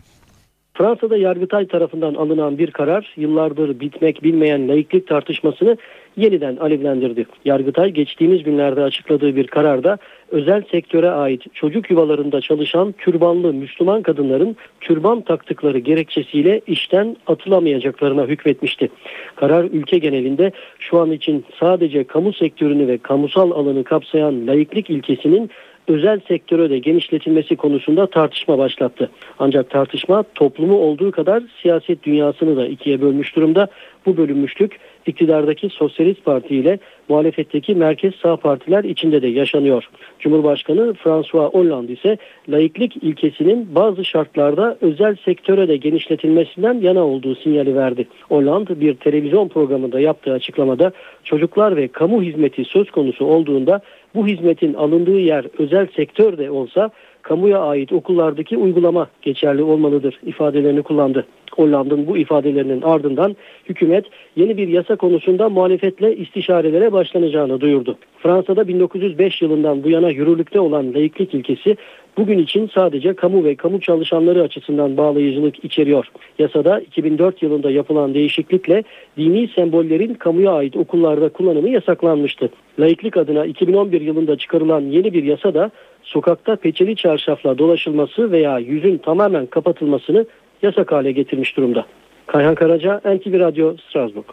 [0.77, 5.77] Fransa'da Yargıtay tarafından alınan bir karar yıllardır bitmek bilmeyen laiklik tartışmasını
[6.17, 7.25] yeniden alevlendirdi.
[7.45, 9.97] Yargıtay geçtiğimiz günlerde açıkladığı bir kararda
[10.31, 18.89] özel sektöre ait çocuk yuvalarında çalışan türbanlı Müslüman kadınların türban taktıkları gerekçesiyle işten atılamayacaklarına hükmetmişti.
[19.35, 25.49] Karar ülke genelinde şu an için sadece kamu sektörünü ve kamusal alanı kapsayan laiklik ilkesinin
[25.87, 29.09] özel sektöre de genişletilmesi konusunda tartışma başlattı.
[29.39, 33.67] Ancak tartışma toplumu olduğu kadar siyaset dünyasını da ikiye bölmüş durumda.
[34.05, 39.89] Bu bölünmüşlük iktidardaki Sosyalist Parti ile muhalefetteki merkez sağ partiler içinde de yaşanıyor.
[40.19, 42.17] Cumhurbaşkanı François Hollande ise
[42.49, 48.07] laiklik ilkesinin bazı şartlarda özel sektöre de genişletilmesinden yana olduğu sinyali verdi.
[48.29, 50.91] Hollande bir televizyon programında yaptığı açıklamada
[51.23, 53.81] çocuklar ve kamu hizmeti söz konusu olduğunda
[54.15, 60.83] bu hizmetin alındığı yer özel sektör de olsa kamuya ait okullardaki uygulama geçerli olmalıdır ifadelerini
[60.83, 61.25] kullandı.
[61.55, 63.35] Hollanda'nın bu ifadelerinin ardından
[63.69, 67.97] hükümet yeni bir yasa konusunda muhalefetle istişarelere başlanacağını duyurdu.
[68.19, 71.77] Fransa'da 1905 yılından bu yana yürürlükte olan laiklik ilkesi
[72.17, 76.07] bugün için sadece kamu ve kamu çalışanları açısından bağlayıcılık içeriyor.
[76.39, 78.83] Yasada 2004 yılında yapılan değişiklikle
[79.17, 82.49] dini sembollerin kamuya ait okullarda kullanımı yasaklanmıştı.
[82.79, 85.71] Laiklik adına 2011 yılında çıkarılan yeni bir yasa da
[86.03, 90.25] sokakta peçeli çarşafla dolaşılması veya yüzün tamamen kapatılmasını
[90.61, 91.85] yasak hale getirmiş durumda.
[92.27, 94.25] Kayhan Karaca, NTV Radyo, Strasbourg.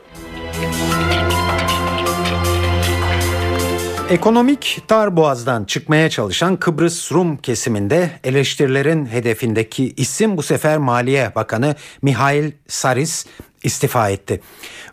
[4.12, 11.74] Ekonomik dar boğazdan çıkmaya çalışan Kıbrıs Rum kesiminde eleştirilerin hedefindeki isim bu sefer Maliye Bakanı
[12.02, 13.26] Mihail Saris
[13.62, 14.40] istifa etti.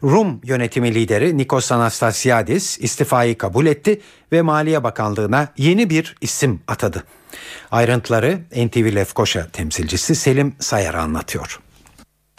[0.03, 4.01] Rum yönetimi lideri Nikos Anastasiadis istifayı kabul etti
[4.31, 7.03] ve Maliye Bakanlığı'na yeni bir isim atadı.
[7.71, 11.59] Ayrıntıları NTV Lefkoşa temsilcisi Selim Sayar anlatıyor.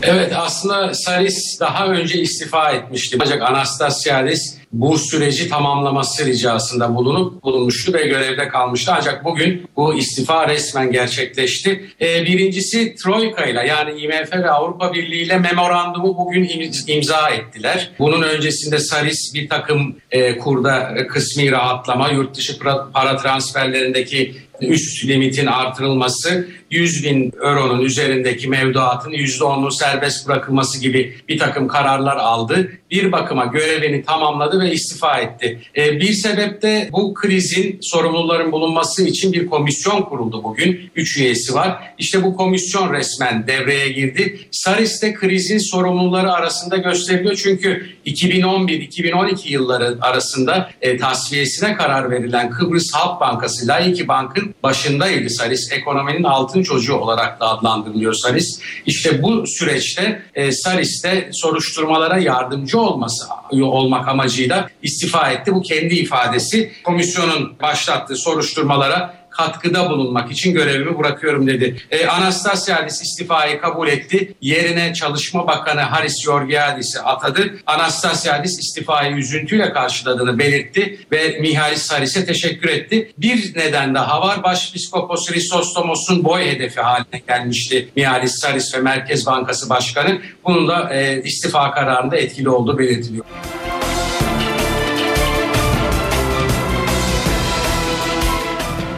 [0.03, 3.19] Evet aslında Saris daha önce istifa etmişti.
[3.21, 8.93] Ancak Anastasiadis bu süreci tamamlaması ricasında bulunup bulunmuştu ve görevde kalmıştı.
[8.97, 11.91] Ancak bugün bu istifa resmen gerçekleşti.
[12.01, 16.51] Ee, birincisi Troika ile yani IMF ve Avrupa Birliği ile memorandumu bugün
[16.87, 17.91] imza ettiler.
[17.99, 22.59] Bunun öncesinde Saris bir takım e, kurda kısmi rahatlama, yurt dışı
[22.93, 31.39] para transferlerindeki üst limitin artırılması, 100 bin euronun üzerindeki mevduatın %10'un serbest bırakılması gibi bir
[31.39, 32.73] takım kararlar aldı.
[32.91, 35.61] Bir bakıma görevini tamamladı ve istifa etti.
[35.77, 40.91] E, bir sebep de bu krizin sorumluların bulunması için bir komisyon kuruldu bugün.
[40.97, 41.95] Üç üyesi var.
[41.99, 44.41] İşte bu komisyon resmen devreye girdi.
[44.51, 47.37] Saris de krizin sorumluları arasında gösteriliyor.
[47.37, 55.73] Çünkü 2011-2012 yılları arasında e, tasfiyesine karar verilen Kıbrıs Halk Bankası Laiki Bank'ın başındaydı Saris.
[55.73, 58.61] Ekonominin altın çocuğu olarak da adlandırılıyor Saris.
[58.87, 65.55] İşte bu süreçte e, Saris'te soruşturmalara yardımcı olması olmak amacıyla istifa etti.
[65.55, 66.73] Bu kendi ifadesi.
[66.85, 71.77] Komisyonun başlattığı soruşturmalara katkıda bulunmak için görevimi bırakıyorum dedi.
[71.91, 74.35] E, Anastasiadis istifayı kabul etti.
[74.41, 77.55] Yerine Çalışma Bakanı Haris Georgiadis'i atadı.
[77.67, 83.13] Anastasiadis istifayı üzüntüyle karşıladığını belirtti ve Mihalis Haris'e teşekkür etti.
[83.19, 84.43] Bir neden daha var.
[84.43, 90.19] Başpiskopos Chrysostomos'un boy hedefi haline gelmişti Mihalis Haris ve Merkez Bankası Başkanı.
[90.45, 93.25] Bunun da e, istifa kararında etkili olduğu belirtiliyor.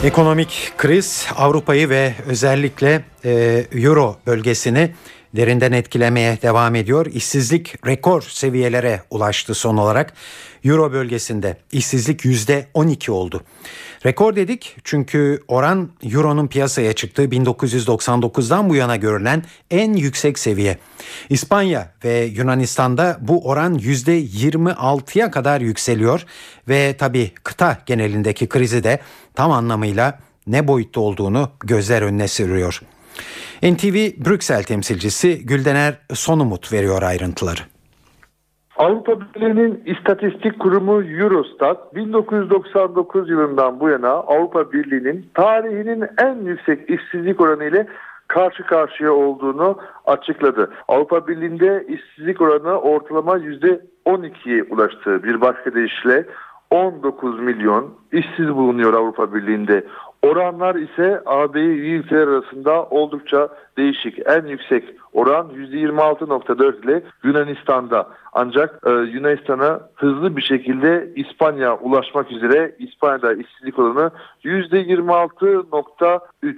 [0.04, 4.94] Ekonomik kriz Avrupa'yı ve özellikle e, Euro bölgesini
[5.36, 7.06] derinden etkilemeye devam ediyor.
[7.06, 10.12] İşsizlik rekor seviyelere ulaştı son olarak.
[10.64, 13.44] Euro bölgesinde işsizlik yüzde 12 oldu.
[14.06, 20.78] Rekor dedik çünkü oran Euro'nun piyasaya çıktığı 1999'dan bu yana görülen en yüksek seviye.
[21.30, 26.24] İspanya ve Yunanistan'da bu oran yüzde 26'ya kadar yükseliyor
[26.68, 29.00] ve tabi kıta genelindeki krizi de
[29.34, 32.80] tam anlamıyla ne boyutta olduğunu gözler önüne sürüyor.
[33.62, 37.71] NTV Brüksel temsilcisi Güldener Sonumut veriyor ayrıntıları.
[38.82, 47.40] Avrupa Birliği'nin istatistik kurumu Eurostat 1999 yılından bu yana Avrupa Birliği'nin tarihinin en yüksek işsizlik
[47.40, 47.86] oranı ile
[48.28, 50.70] karşı karşıya olduğunu açıkladı.
[50.88, 55.22] Avrupa Birliği'nde işsizlik oranı ortalama %12'ye ulaştı.
[55.22, 56.26] Bir başka deyişle
[56.70, 59.84] 19 milyon işsiz bulunuyor Avrupa Birliği'nde.
[60.22, 64.18] Oranlar ise AB üye ülkeler arasında oldukça değişik.
[64.26, 68.08] En yüksek oran %26.4 ile Yunanistan'da.
[68.32, 74.10] Ancak e, Yunanistan'a hızlı bir şekilde İspanya ulaşmak üzere İspanya'da işsizlik oranı
[74.44, 76.56] %26.3.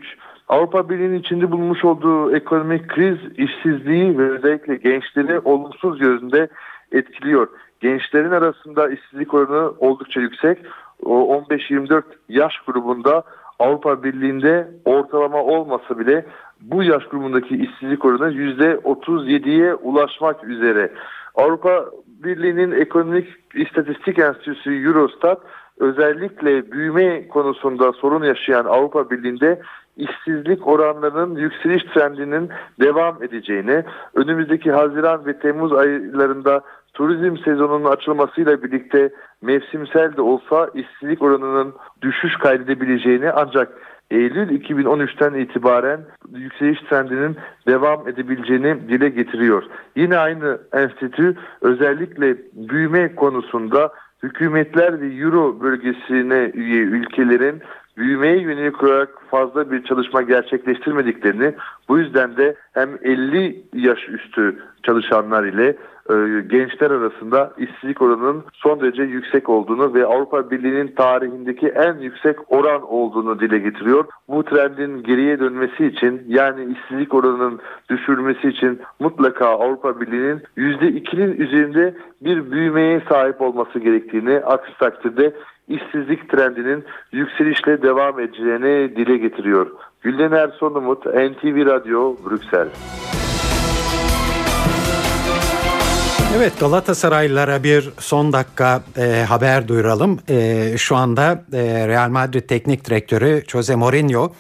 [0.49, 6.49] Avrupa Birliği'nin içinde bulunmuş olduğu ekonomik kriz işsizliği ve özellikle gençleri olumsuz yönde
[6.93, 7.49] etkiliyor.
[7.81, 10.59] Gençlerin arasında işsizlik oranı oldukça yüksek.
[11.03, 13.25] 15-24 yaş grubunda
[13.59, 16.25] Avrupa Birliği'nde ortalama olmasa bile
[16.61, 20.93] bu yaş grubundaki işsizlik oranı %37'ye ulaşmak üzere.
[21.35, 25.41] Avrupa Birliği'nin Ekonomik İstatistik Enstitüsü Eurostat
[25.79, 29.61] özellikle büyüme konusunda sorun yaşayan Avrupa Birliği'nde
[29.97, 32.51] işsizlik oranlarının yükseliş trendinin
[32.81, 33.85] devam edeceğini,
[34.15, 36.61] önümüzdeki Haziran ve Temmuz aylarında
[36.95, 39.11] turizm sezonunun açılmasıyla birlikte
[39.43, 43.73] mevsimsel de olsa işsizlik oranının düşüş kaydedebileceğini ancak
[44.11, 46.01] Eylül 2013'ten itibaren
[46.35, 47.37] yükseliş trendinin
[47.67, 49.63] devam edebileceğini dile getiriyor.
[49.97, 53.93] Yine aynı enstitü özellikle büyüme konusunda
[54.23, 57.63] hükümetler ve Euro bölgesine üye ülkelerin
[57.97, 61.55] büyümeye yönelik olarak fazla bir çalışma gerçekleştirmediklerini
[61.89, 65.77] bu yüzden de hem 50 yaş üstü çalışanlar ile
[66.51, 72.83] gençler arasında işsizlik oranının son derece yüksek olduğunu ve Avrupa Birliği'nin tarihindeki en yüksek oran
[72.83, 74.05] olduğunu dile getiriyor.
[74.29, 81.95] Bu trendin geriye dönmesi için yani işsizlik oranının düşürülmesi için mutlaka Avrupa Birliği'nin %2'nin üzerinde
[82.21, 85.35] bir büyümeye sahip olması gerektiğini aksi takdirde
[85.69, 89.71] işsizlik trendinin yükselişle devam edeceğini dile getiriyor.
[90.03, 92.69] Gülden Erson Umut, NTV Radyo, Brüksel.
[96.37, 100.21] Evet Galatasaraylılara bir son dakika e, haber duyuralım.
[100.29, 104.33] E, şu anda e, Real Madrid Teknik Direktörü Jose Mourinho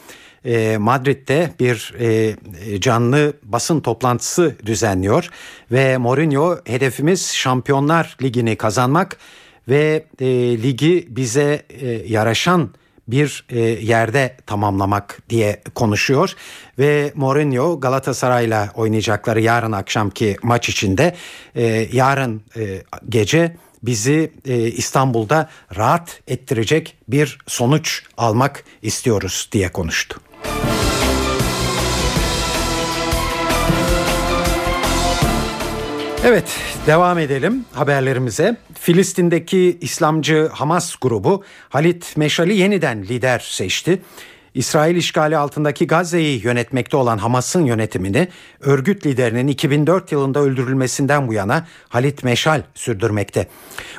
[0.45, 2.37] e, Madrid'de bir e,
[2.81, 5.31] canlı basın toplantısı düzenliyor
[5.73, 9.17] ve Mourinho hedefimiz Şampiyonlar Ligi'ni kazanmak
[9.69, 10.27] ve e,
[10.63, 12.71] ligi bize e, yaraşan
[13.09, 16.35] bir e, yerde tamamlamak diye konuşuyor
[16.79, 21.15] ve Mourinho Galatasaray'la oynayacakları yarın akşamki maç içinde
[21.55, 30.21] e, yarın e, gece bizi e, İstanbul'da rahat ettirecek bir sonuç almak istiyoruz diye konuştu.
[36.27, 38.57] Evet devam edelim haberlerimize.
[38.75, 44.03] Filistin'deki İslamcı Hamas grubu Halit Meşal'i yeniden lider seçti.
[44.55, 48.29] İsrail işgali altındaki Gazze'yi yönetmekte olan Hamas'ın yönetimini
[48.61, 53.49] örgüt liderinin 2004 yılında öldürülmesinden bu yana Halit Meşal sürdürmekte.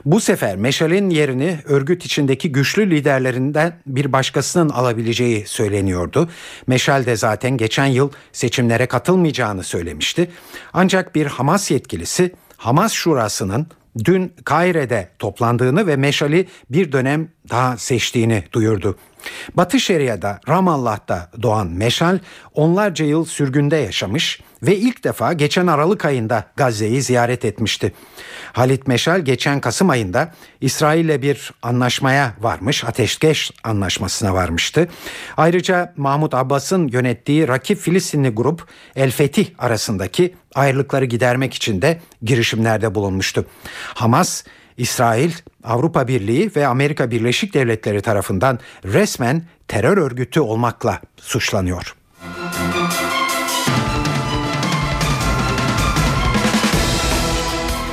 [0.06, 6.30] Bu sefer Meşal'in yerini örgüt içindeki güçlü liderlerinden bir başkasının alabileceği söyleniyordu.
[6.68, 10.32] Meşal de zaten geçen yıl seçimlere katılmayacağını söylemişti.
[10.74, 13.68] Ancak bir Hamas yetkilisi Hamas Şurası'nın
[14.06, 18.98] dün Kaire'de toplandığını ve Meşal'i bir dönem daha seçtiğini duyurdu.
[19.54, 22.20] Batı Şeria'da Ramallah'ta doğan Meşal
[22.54, 27.94] onlarca yıl sürgünde yaşamış ve ilk defa geçen Aralık ayında Gazze'yi ziyaret etmişti.
[28.54, 34.88] Halit Meşal geçen Kasım ayında İsrail'le bir anlaşmaya varmış, ateşkes anlaşmasına varmıştı.
[35.38, 42.96] Ayrıca Mahmut Abbas'ın yönettiği rakip Filistinli grup El Fetih arasındaki ayrılıkları gidermek için de girişimlerde
[42.96, 43.46] bulunmuştu.
[43.94, 44.44] Hamas
[44.78, 45.32] İsrail,
[45.64, 51.96] Avrupa Birliği ve Amerika Birleşik Devletleri tarafından resmen terör örgütü olmakla suçlanıyor.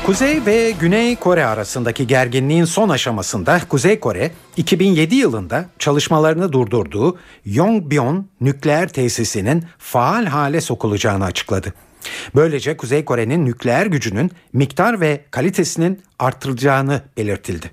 [0.06, 8.26] Kuzey ve Güney Kore arasındaki gerginliğin son aşamasında Kuzey Kore 2007 yılında çalışmalarını durdurduğu Yongbyon
[8.40, 11.74] nükleer tesisinin faal hale sokulacağını açıkladı.
[12.34, 17.70] Böylece Kuzey Kore'nin nükleer gücünün miktar ve kalitesinin artırılacağını belirtildi.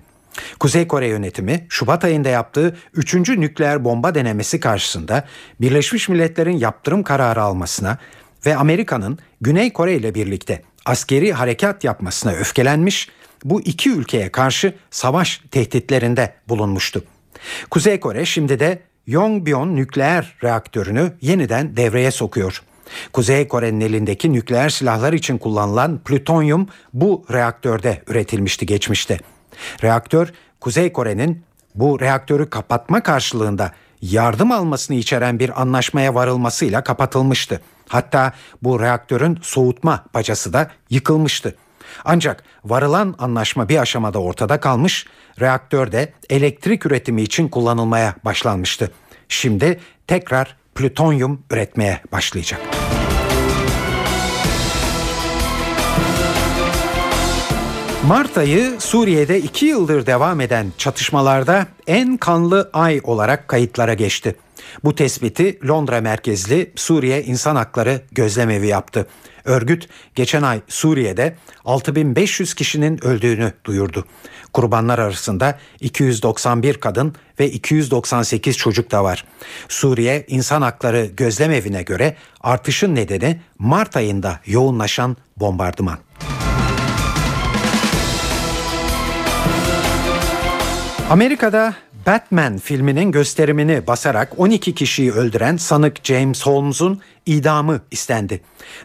[0.60, 3.14] Kuzey Kore yönetimi Şubat ayında yaptığı 3.
[3.14, 5.28] nükleer bomba denemesi karşısında
[5.62, 7.98] Birleşmiş Milletler'in yaptırım kararı almasına
[8.46, 13.10] ve Amerika'nın Güney Kore ile birlikte askeri harekat yapmasına öfkelenmiş,
[13.44, 17.04] bu iki ülkeye karşı savaş tehditlerinde bulunmuştu.
[17.70, 22.64] Kuzey Kore şimdi de Yongbyon nükleer reaktörünü yeniden devreye sokuyor.
[23.14, 29.20] Kuzey Kore'nin elindeki nükleer silahlar için kullanılan plütonyum bu reaktörde üretilmişti geçmişte.
[29.84, 31.44] Reaktör Kuzey Kore'nin
[31.76, 33.72] bu reaktörü kapatma karşılığında
[34.02, 37.62] yardım almasını içeren bir anlaşmaya varılmasıyla kapatılmıştı.
[37.88, 38.34] Hatta
[38.64, 41.56] bu reaktörün soğutma bacası da yıkılmıştı.
[42.06, 45.06] Ancak varılan anlaşma bir aşamada ortada kalmış,
[45.40, 48.92] reaktör de elektrik üretimi için kullanılmaya başlanmıştı.
[49.30, 52.62] Şimdi tekrar plütonyum üretmeye başlayacak.
[58.08, 64.36] Mart ayı Suriye'de iki yıldır devam eden çatışmalarda en kanlı ay olarak kayıtlara geçti.
[64.84, 69.08] Bu tespiti Londra merkezli Suriye İnsan Hakları Gözlemevi yaptı.
[69.46, 74.06] Örgüt geçen ay Suriye'de 6500 kişinin öldüğünü duyurdu.
[74.54, 79.26] Kurbanlar arasında 291 kadın ve 298 çocuk da var.
[79.70, 85.98] Suriye İnsan Hakları Gözlemevine göre artışın nedeni Mart ayında yoğunlaşan bombardıman.
[91.10, 91.76] Amerika'da
[92.10, 98.42] Batman filminin gösterimini basarak 12 kişiyi öldüren sanık James Holmes'un idamı istendi.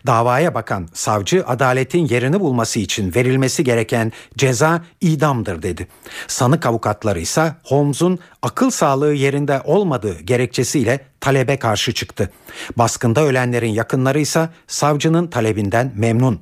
[0.07, 5.89] Davaya bakan savcı adaletin yerini bulması için verilmesi gereken ceza idamdır dedi.
[6.27, 12.31] Sanık avukatları ise Holmes'un akıl sağlığı yerinde olmadığı gerekçesiyle talebe karşı çıktı.
[12.77, 16.41] Baskında ölenlerin yakınları ise savcının talebinden memnun.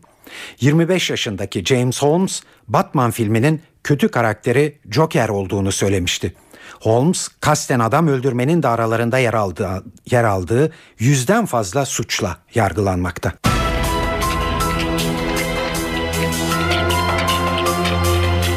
[0.61, 6.35] 25 yaşındaki James Holmes Batman filminin kötü karakteri Joker olduğunu söylemişti.
[6.83, 13.33] Holmes kasten adam öldürmenin de aralarında yer aldığı, yer aldığı yüzden fazla suçla yargılanmakta.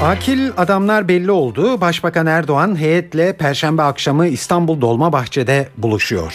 [0.04, 1.82] Akil adamlar belli oldu.
[1.82, 6.34] Başbakan Erdoğan heyetle Perşembe akşamı İstanbul Dolmabahçe'de buluşuyor.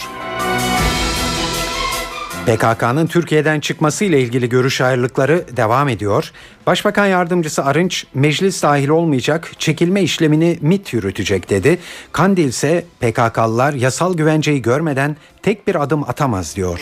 [2.51, 6.31] PKK'nın Türkiye'den çıkması ile ilgili görüş ayrılıkları devam ediyor.
[6.67, 11.79] Başbakan yardımcısı Arınç meclis dahil olmayacak çekilme işlemini MIT yürütecek dedi.
[12.11, 16.79] Kandil ise PKK'lılar yasal güvenceyi görmeden tek bir adım atamaz diyor.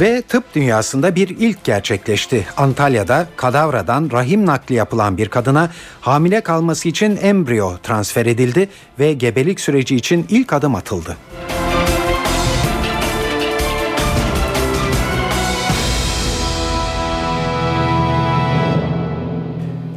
[0.00, 2.46] Ve tıp dünyasında bir ilk gerçekleşti.
[2.56, 9.60] Antalya'da kadavradan rahim nakli yapılan bir kadına hamile kalması için embriyo transfer edildi ve gebelik
[9.60, 11.16] süreci için ilk adım atıldı.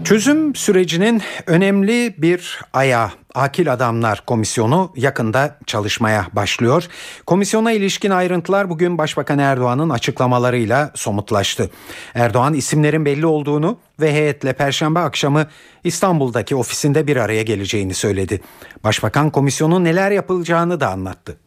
[0.08, 6.88] Çözüm sürecinin önemli bir ayağı Akil Adamlar Komisyonu yakında çalışmaya başlıyor.
[7.26, 11.70] Komisyona ilişkin ayrıntılar bugün Başbakan Erdoğan'ın açıklamalarıyla somutlaştı.
[12.14, 15.47] Erdoğan isimlerin belli olduğunu ve heyetle perşembe akşamı
[15.84, 18.41] İstanbul'daki ofisinde bir araya geleceğini söyledi.
[18.84, 21.38] Başbakan komisyonun neler yapılacağını da anlattı.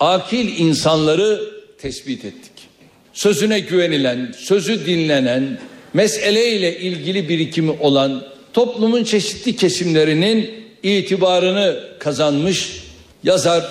[0.00, 1.40] Akil insanları
[1.78, 2.68] tespit ettik.
[3.12, 5.58] Sözüne güvenilen, sözü dinlenen,
[5.94, 8.22] meseleyle ilgili birikimi olan
[8.52, 10.50] toplumun çeşitli kesimlerinin
[10.82, 12.84] itibarını kazanmış
[13.24, 13.64] yazar,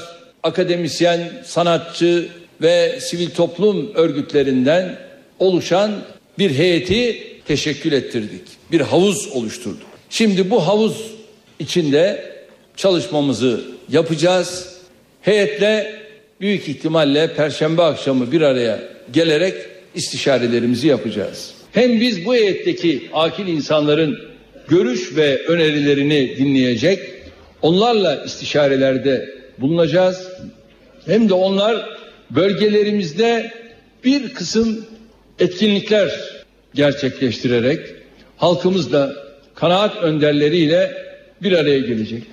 [0.44, 2.28] akademisyen, sanatçı
[2.62, 5.00] ve sivil toplum örgütlerinden
[5.40, 5.92] oluşan
[6.40, 8.42] bir heyeti teşekkül ettirdik.
[8.72, 9.88] Bir havuz oluşturduk.
[10.10, 11.12] Şimdi bu havuz
[11.60, 12.32] içinde
[12.76, 14.76] çalışmamızı yapacağız.
[15.22, 16.00] Heyetle
[16.42, 18.80] büyük ihtimalle perşembe akşamı bir araya
[19.14, 19.56] gelerek
[19.96, 21.59] istişarelerimizi yapacağız.
[21.74, 24.20] Hem biz bu heyetteki akil insanların
[24.68, 27.00] görüş ve önerilerini dinleyecek,
[27.62, 30.28] onlarla istişarelerde bulunacağız.
[31.06, 32.00] Hem de onlar
[32.32, 33.52] bölgelerimizde
[34.04, 34.86] bir kısım
[35.40, 36.12] etkinlikler
[36.74, 37.80] gerçekleştirerek
[38.38, 39.14] halkımızla
[39.56, 40.94] kanaat önderleriyle
[41.42, 42.24] bir araya gelecek.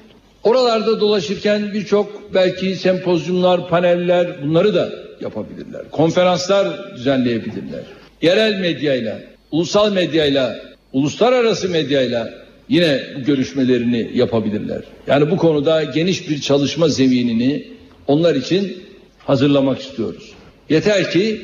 [0.44, 5.90] Oralarda dolaşırken birçok belki sempozyumlar, paneller bunları da yapabilirler.
[5.90, 7.80] Konferanslar düzenleyebilirler.
[8.22, 10.56] Yerel medyayla, ulusal medyayla,
[10.92, 12.34] uluslararası medyayla
[12.68, 14.82] yine bu görüşmelerini yapabilirler.
[15.06, 17.66] Yani bu konuda geniş bir çalışma zeminini
[18.06, 18.82] onlar için
[19.18, 20.32] hazırlamak istiyoruz.
[20.70, 21.40] Yeter ki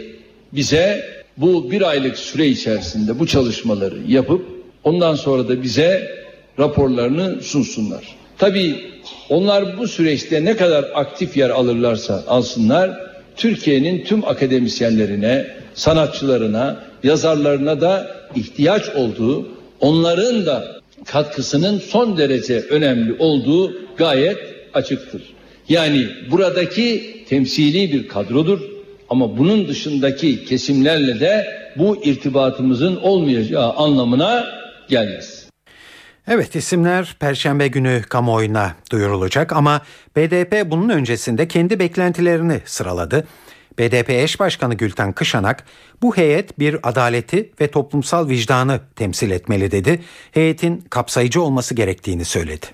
[0.52, 1.04] bize
[1.36, 4.46] bu bir aylık süre içerisinde bu çalışmaları yapıp
[4.84, 6.10] ondan sonra da bize
[6.58, 8.04] raporlarını sunsunlar.
[8.38, 8.76] Tabii
[9.28, 18.16] onlar bu süreçte ne kadar aktif yer alırlarsa alsınlar Türkiye'nin tüm akademisyenlerine, sanatçılarına, yazarlarına da
[18.36, 19.48] ihtiyaç olduğu,
[19.80, 24.38] onların da katkısının son derece önemli olduğu gayet
[24.74, 25.22] açıktır.
[25.68, 28.60] Yani buradaki temsili bir kadrodur
[29.08, 34.46] ama bunun dışındaki kesimlerle de bu irtibatımızın olmayacağı anlamına
[34.88, 35.41] gelmez.
[36.28, 39.82] Evet isimler Perşembe günü kamuoyuna duyurulacak ama
[40.16, 43.26] BDP bunun öncesinde kendi beklentilerini sıraladı.
[43.78, 45.64] BDP eş başkanı Gülten Kışanak
[46.02, 50.02] bu heyet bir adaleti ve toplumsal vicdanı temsil etmeli dedi.
[50.32, 52.66] Heyetin kapsayıcı olması gerektiğini söyledi.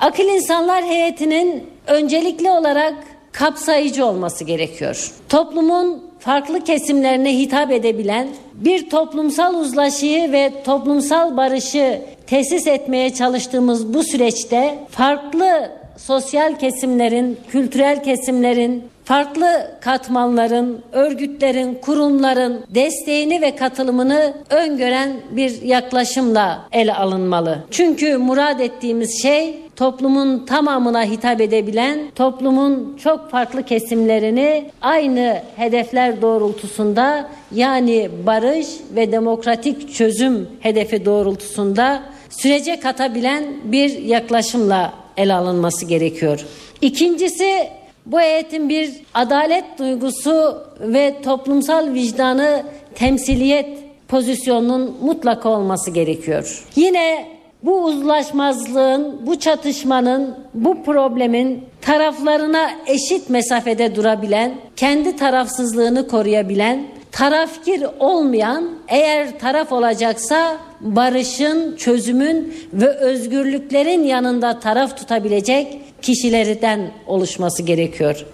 [0.00, 2.94] Akıl İnsanlar Heyeti'nin öncelikli olarak
[3.32, 5.10] kapsayıcı olması gerekiyor.
[5.28, 14.02] Toplumun farklı kesimlerine hitap edebilen bir toplumsal uzlaşıyı ve toplumsal barışı tesis etmeye çalıştığımız bu
[14.02, 25.62] süreçte farklı sosyal kesimlerin, kültürel kesimlerin, farklı katmanların, örgütlerin, kurumların desteğini ve katılımını öngören bir
[25.62, 27.58] yaklaşımla ele alınmalı.
[27.70, 37.28] Çünkü murad ettiğimiz şey toplumun tamamına hitap edebilen, toplumun çok farklı kesimlerini aynı hedefler doğrultusunda
[37.54, 38.66] yani barış
[38.96, 46.46] ve demokratik çözüm hedefi doğrultusunda sürece katabilen bir yaklaşımla ele alınması gerekiyor.
[46.80, 47.68] İkincisi
[48.06, 52.62] bu heyetin bir adalet duygusu ve toplumsal vicdanı
[52.94, 56.64] temsiliyet pozisyonunun mutlaka olması gerekiyor.
[56.76, 66.86] Yine bu uzlaşmazlığın, bu çatışmanın, bu problemin taraflarına eşit mesafede durabilen, kendi tarafsızlığını koruyabilen,
[67.16, 78.26] tarafkir olmayan, eğer taraf olacaksa barışın, çözümün ve özgürlüklerin yanında taraf tutabilecek kişilerden oluşması gerekiyor.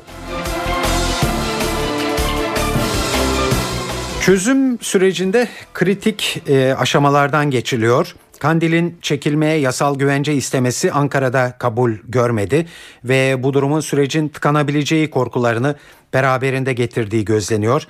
[4.23, 8.17] Çözüm sürecinde kritik e, aşamalardan geçiliyor.
[8.39, 12.67] Kandil'in çekilmeye yasal güvence istemesi Ankara'da kabul görmedi
[13.05, 15.77] ve bu durumun sürecin tıkanabileceği korkularını
[16.15, 17.87] beraberinde getirdiği gözleniyor.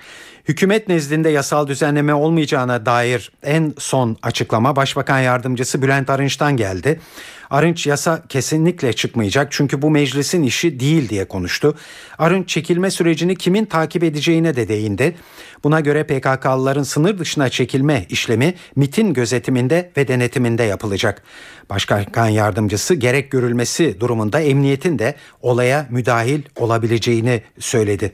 [0.49, 7.01] Hükümet nezdinde yasal düzenleme olmayacağına dair en son açıklama Başbakan Yardımcısı Bülent Arınç'tan geldi.
[7.51, 11.77] Arınç yasa kesinlikle çıkmayacak çünkü bu meclisin işi değil diye konuştu.
[12.18, 15.16] Arınç çekilme sürecini kimin takip edeceğine de değindi.
[15.64, 21.23] Buna göre PKK'lıların sınır dışına çekilme işlemi MIT'in gözetiminde ve denetiminde yapılacak.
[21.70, 28.11] Başbakan yardımcısı gerek görülmesi durumunda emniyetin de olaya müdahil olabileceğini söyledi.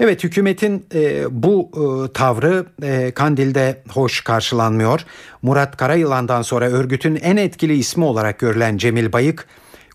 [0.00, 5.04] Evet hükümetin e, bu e, tavrı e, Kandil'de hoş karşılanmıyor.
[5.42, 9.46] Murat Karayılan'dan sonra örgütün en etkili ismi olarak görülen Cemil Bayık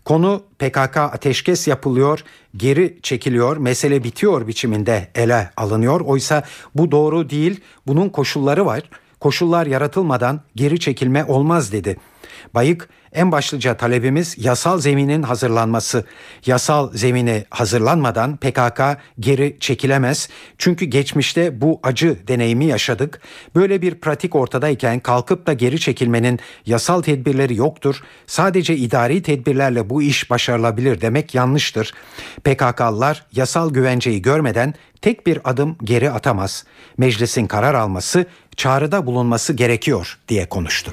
[0.04, 2.24] Konu PKK ateşkes yapılıyor,
[2.56, 6.00] geri çekiliyor, mesele bitiyor biçiminde ele alınıyor.
[6.00, 6.42] Oysa
[6.74, 8.82] bu doğru değil, bunun koşulları var.
[9.20, 11.96] Koşullar yaratılmadan geri çekilme olmaz dedi.
[12.54, 16.04] Bayık en başlıca talebimiz yasal zeminin hazırlanması.
[16.46, 18.80] Yasal zemini hazırlanmadan PKK
[19.20, 20.28] geri çekilemez.
[20.58, 23.20] Çünkü geçmişte bu acı deneyimi yaşadık.
[23.54, 28.02] Böyle bir pratik ortadayken kalkıp da geri çekilmenin yasal tedbirleri yoktur.
[28.26, 31.94] Sadece idari tedbirlerle bu iş başarılabilir demek yanlıştır.
[32.44, 36.64] PKK'lılar yasal güvenceyi görmeden tek bir adım geri atamaz.
[36.98, 40.92] Meclisin karar alması, çağrıda bulunması gerekiyor diye konuştu.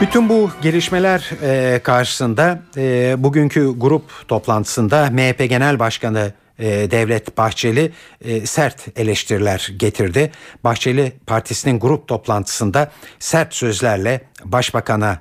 [0.00, 7.92] Bütün bu gelişmeler e, karşısında e, bugünkü grup toplantısında MHP Genel Başkanı e, Devlet Bahçeli
[8.44, 10.32] sert eleştiriler getirdi.
[10.64, 15.18] Bahçeli partisinin grup toplantısında sert sözlerle başbakana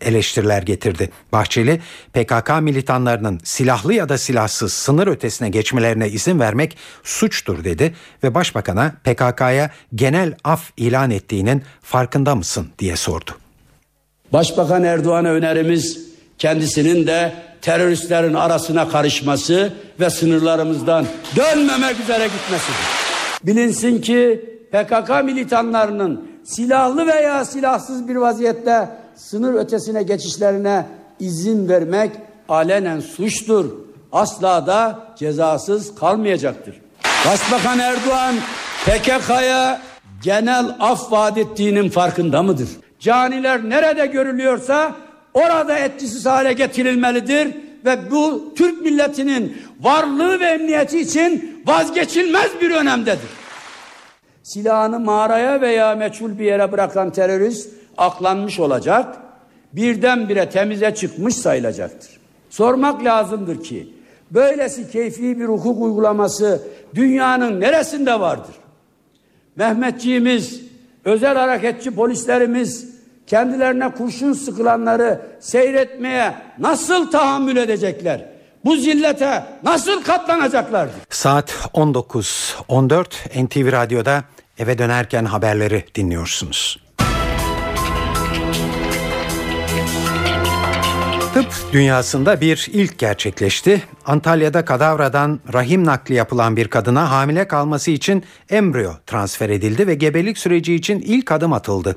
[0.00, 1.10] eleştiriler getirdi.
[1.32, 1.80] Bahçeli
[2.12, 7.94] PKK militanlarının silahlı ya da silahsız sınır ötesine geçmelerine izin vermek suçtur dedi
[8.24, 13.41] ve başbakana PKK'ya genel af ilan ettiğinin farkında mısın diye sordu.
[14.32, 16.00] Başbakan Erdoğan'a önerimiz
[16.38, 21.06] kendisinin de teröristlerin arasına karışması ve sınırlarımızdan
[21.36, 22.76] dönmemek üzere gitmesidir.
[23.42, 30.86] Bilinsin ki PKK militanlarının silahlı veya silahsız bir vaziyette sınır ötesine geçişlerine
[31.20, 32.10] izin vermek
[32.48, 33.64] alenen suçtur.
[34.12, 36.80] Asla da cezasız kalmayacaktır.
[37.26, 38.34] Başbakan Erdoğan
[38.86, 39.80] PKK'ya
[40.22, 42.68] genel af vaat ettiğinin farkında mıdır?
[43.02, 44.94] Caniler nerede görülüyorsa
[45.34, 53.28] orada etkisiz hale getirilmelidir ve bu Türk milletinin varlığı ve emniyeti için vazgeçilmez bir önemdedir.
[54.42, 59.16] Silahını mağaraya veya meçhul bir yere bırakan terörist aklanmış olacak,
[59.72, 62.10] birdenbire temize çıkmış sayılacaktır.
[62.50, 63.88] Sormak lazımdır ki,
[64.30, 66.62] böylesi keyfi bir hukuk uygulaması
[66.94, 68.54] dünyanın neresinde vardır?
[69.56, 70.60] Mehmetçiğimiz,
[71.04, 72.91] özel hareketçi polislerimiz
[73.26, 78.24] kendilerine kurşun sıkılanları seyretmeye nasıl tahammül edecekler?
[78.64, 80.94] Bu zillete nasıl katlanacaklardır?
[81.10, 84.24] Saat 19.14 NTV Radyo'da
[84.58, 86.78] eve dönerken haberleri dinliyorsunuz.
[91.72, 93.82] Dünyasında bir ilk gerçekleşti.
[94.06, 100.38] Antalya'da kadavradan rahim nakli yapılan bir kadına hamile kalması için embriyo transfer edildi ve gebelik
[100.38, 101.96] süreci için ilk adım atıldı.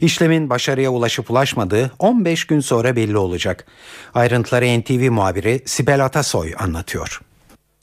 [0.00, 3.66] İşlemin başarıya ulaşıp ulaşmadığı 15 gün sonra belli olacak.
[4.14, 7.20] Ayrıntıları NTV muhabiri Sibel Atasoy anlatıyor.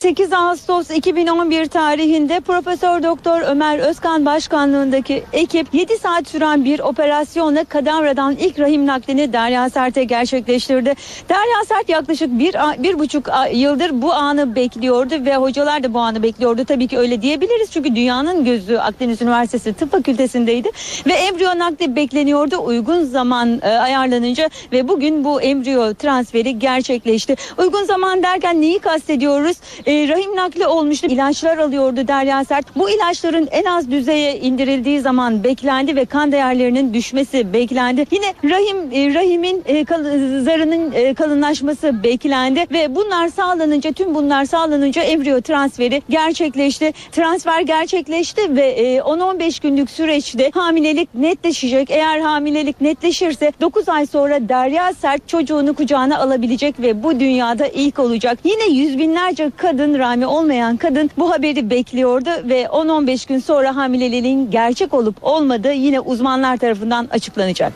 [0.02, 7.64] 8 Ağustos 2011 tarihinde Profesör Doktor Ömer Özkan başkanlığındaki ekip 7 saat süren bir operasyonla
[7.64, 10.94] kadavradan ilk rahim naklini Derya Sert'e gerçekleştirdi.
[11.28, 16.22] Derya Sert yaklaşık bir, bir buçuk yıldır bu anı bekliyordu ve hocalar da bu anı
[16.22, 16.64] bekliyordu.
[16.64, 20.70] Tabii ki öyle diyebiliriz çünkü dünyanın gözü Akdeniz Üniversitesi Tıp Fakültesindeydi
[21.06, 27.36] ve embriyo nakli bekleniyordu uygun zaman e, ayarlanınca ve bugün bu embriyo transferi gerçekleşti.
[27.58, 29.56] Uygun zaman derken neyi kastediyoruz?
[29.88, 31.06] E, rahim nakli olmuştu.
[31.06, 32.76] İlaçlar alıyordu Derya Sert.
[32.76, 38.04] Bu ilaçların en az düzeye indirildiği zaman beklendi ve kan değerlerinin düşmesi beklendi.
[38.10, 40.04] Yine rahim e, rahimin e, kal,
[40.42, 46.92] zarının e, kalınlaşması beklendi ve bunlar sağlanınca tüm bunlar sağlanınca embriyo transferi gerçekleşti.
[47.12, 51.90] Transfer gerçekleşti ve e, 10-15 günlük süreçte hamilelik netleşecek.
[51.90, 57.98] Eğer hamilelik netleşirse 9 ay sonra Derya Sert çocuğunu kucağına alabilecek ve bu dünyada ilk
[57.98, 58.38] olacak.
[58.44, 63.76] Yine yüz binlerce kadın kadın Rami olmayan kadın bu haberi bekliyordu ve 10-15 gün sonra
[63.76, 67.72] hamileliğin gerçek olup olmadığı yine uzmanlar tarafından açıklanacak.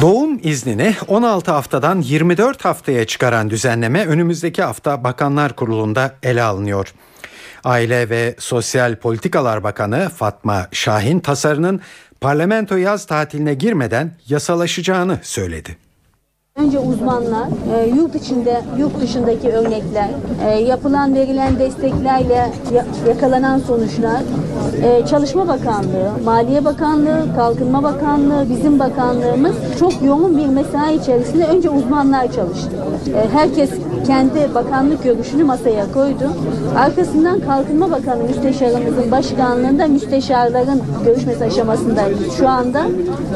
[0.00, 6.94] Doğum iznini 16 haftadan 24 haftaya çıkaran düzenleme önümüzdeki hafta Bakanlar Kurulu'nda ele alınıyor.
[7.64, 11.80] Aile ve Sosyal Politikalar Bakanı Fatma Şahin tasarının
[12.20, 15.89] parlamento yaz tatiline girmeden yasalaşacağını söyledi.
[16.56, 20.08] Önce uzmanlar, e, yurt içinde, yurt dışındaki örnekler,
[20.46, 24.20] e, yapılan verilen desteklerle ya, yakalanan sonuçlar,
[24.82, 31.70] e, Çalışma Bakanlığı, Maliye Bakanlığı, Kalkınma Bakanlığı, bizim bakanlığımız çok yoğun bir mesai içerisinde önce
[31.70, 32.70] uzmanlar çalıştı.
[33.16, 33.70] E, herkes
[34.06, 36.30] kendi bakanlık görüşünü masaya koydu.
[36.78, 42.82] Arkasından Kalkınma Bakanı müsteşarımızın başkanlığında müsteşarların görüşmesi aşamasındayız şu anda.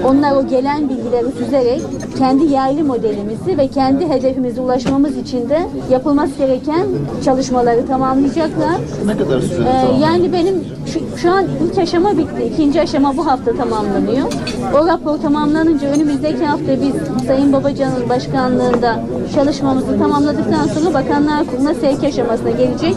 [0.04, 1.82] Onlar o gelen bilgileri süzerek
[2.18, 5.58] kendi yerli modelimizi ve kendi hedefimize ulaşmamız için de
[5.90, 6.86] yapılması gereken
[7.24, 8.74] çalışmaları tamamlayacaklar.
[9.06, 12.50] Ne kadar sürede ee, Yani benim şu, şu an ilk aşama bitti.
[12.54, 14.32] İkinci aşama bu hafta tamamlanıyor.
[14.74, 19.00] O rapor tamamlanınca önümüzdeki hafta biz Sayın Babacan'ın başkanlığında
[19.34, 22.94] çalışmamızı tamamladıktan sonra Bakanlar Kurulu'na sevk aşamasına gelecek.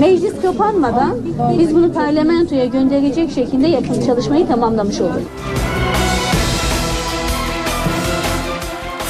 [0.00, 1.10] Meclis kapanmadan
[1.58, 5.24] biz bunu parlamentoya gönderecek şekilde yapım çalışmayı tamamlamış oluruz.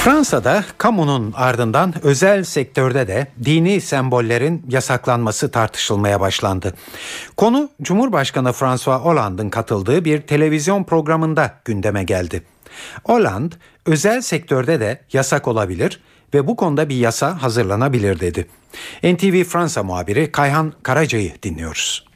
[0.08, 6.72] Fransa'da kamunun ardından özel sektörde de dini sembollerin yasaklanması tartışılmaya başlandı.
[7.36, 12.42] Konu Cumhurbaşkanı François Hollande'ın katıldığı bir televizyon programında gündeme geldi.
[13.04, 13.54] Hollande
[13.86, 16.00] özel sektörde de yasak olabilir
[16.34, 18.46] ve bu konuda bir yasa hazırlanabilir dedi.
[19.02, 22.08] NTV Fransa muhabiri Kayhan Karaca'yı dinliyoruz.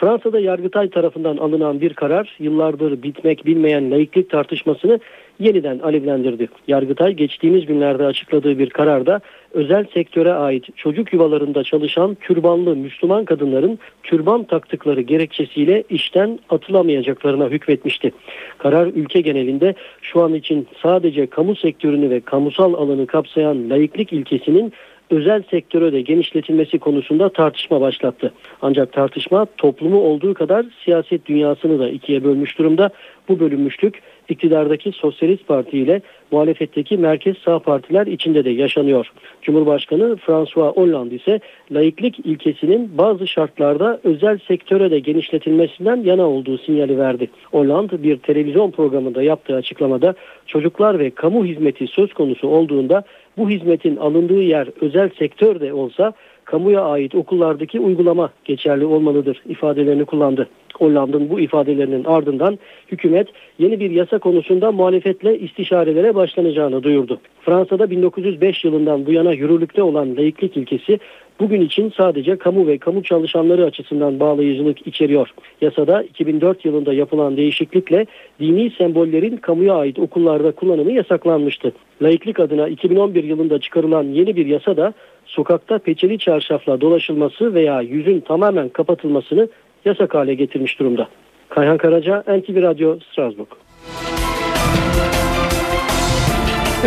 [0.00, 5.00] Fransa'da Yargıtay tarafından alınan bir karar yıllardır bitmek bilmeyen laiklik tartışmasını
[5.42, 6.48] yeniden alevlendirdi.
[6.68, 9.20] Yargıtay geçtiğimiz günlerde açıkladığı bir kararda
[9.52, 18.12] özel sektöre ait çocuk yuvalarında çalışan türbanlı Müslüman kadınların türban taktıkları gerekçesiyle işten atılamayacaklarına hükmetmişti.
[18.58, 24.72] Karar ülke genelinde şu an için sadece kamu sektörünü ve kamusal alanı kapsayan laiklik ilkesinin
[25.12, 28.32] özel sektöre de genişletilmesi konusunda tartışma başlattı.
[28.62, 32.90] Ancak tartışma toplumu olduğu kadar siyaset dünyasını da ikiye bölmüş durumda.
[33.28, 34.02] Bu bölünmüşlük
[34.32, 39.12] iktidardaki Sosyalist Parti ile muhalefetteki merkez sağ partiler içinde de yaşanıyor.
[39.42, 41.40] Cumhurbaşkanı François Hollande ise
[41.72, 47.30] laiklik ilkesinin bazı şartlarda özel sektöre de genişletilmesinden yana olduğu sinyali verdi.
[47.50, 50.14] Hollande bir televizyon programında yaptığı açıklamada
[50.46, 53.04] çocuklar ve kamu hizmeti söz konusu olduğunda
[53.38, 56.12] bu hizmetin alındığı yer özel sektör de olsa
[56.44, 60.48] kamuya ait okullardaki uygulama geçerli olmalıdır ifadelerini kullandı.
[60.74, 62.58] Hollanda'nın bu ifadelerinin ardından
[62.92, 67.20] hükümet yeni bir yasa konusunda muhalefetle istişarelere başlanacağını duyurdu.
[67.40, 70.98] Fransa'da 1905 yılından bu yana yürürlükte olan laiklik ilkesi
[71.40, 75.28] bugün için sadece kamu ve kamu çalışanları açısından bağlayıcılık içeriyor.
[75.60, 78.06] Yasada 2004 yılında yapılan değişiklikle
[78.40, 81.72] dini sembollerin kamuya ait okullarda kullanımı yasaklanmıştı.
[82.02, 84.92] Laiklik adına 2011 yılında çıkarılan yeni bir yasa da
[85.26, 89.48] sokakta peçeli çarşafla dolaşılması veya yüzün tamamen kapatılmasını
[89.84, 91.08] yasak hale getirmiş durumda.
[91.48, 93.48] Kayhan Karaca, NTV Radyo, Strasbourg.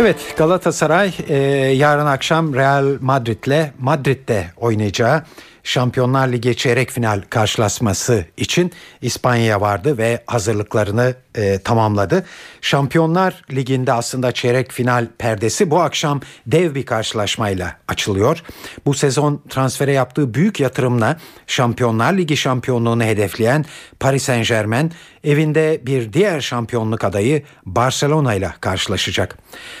[0.00, 1.36] Evet Galatasaray e,
[1.76, 5.22] yarın akşam Real Madrid'le Madrid'de oynayacağı
[5.66, 12.26] Şampiyonlar Ligi çeyrek final karşılaşması için İspanya'ya vardı ve hazırlıklarını e, tamamladı.
[12.60, 18.42] Şampiyonlar Ligi'nde aslında çeyrek final perdesi bu akşam dev bir karşılaşmayla açılıyor.
[18.86, 23.64] Bu sezon transfere yaptığı büyük yatırımla Şampiyonlar Ligi şampiyonluğunu hedefleyen
[24.00, 24.92] Paris Saint Germain
[25.24, 29.38] evinde bir diğer şampiyonluk adayı Barcelona ile karşılaşacak.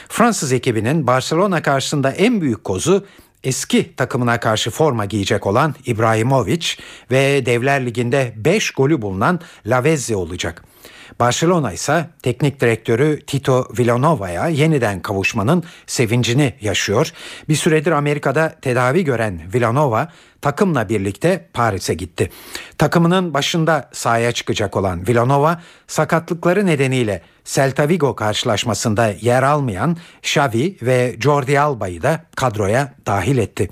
[0.08, 3.06] Fransız ekibinin Barcelona karşısında en büyük kozu
[3.46, 6.66] eski takımına karşı forma giyecek olan İbrahimovic
[7.10, 10.64] ve Devler Ligi'nde 5 golü bulunan Lavezzi olacak.
[11.20, 17.12] Barcelona ise teknik direktörü Tito Villanova'ya yeniden kavuşmanın sevincini yaşıyor.
[17.48, 20.12] Bir süredir Amerika'da tedavi gören Villanova
[20.46, 22.30] takımla birlikte Paris'e gitti.
[22.78, 31.16] Takımının başında sahaya çıkacak olan Villanova sakatlıkları nedeniyle Celta Vigo karşılaşmasında yer almayan Xavi ve
[31.20, 33.70] Jordi Alba'yı da kadroya dahil etti.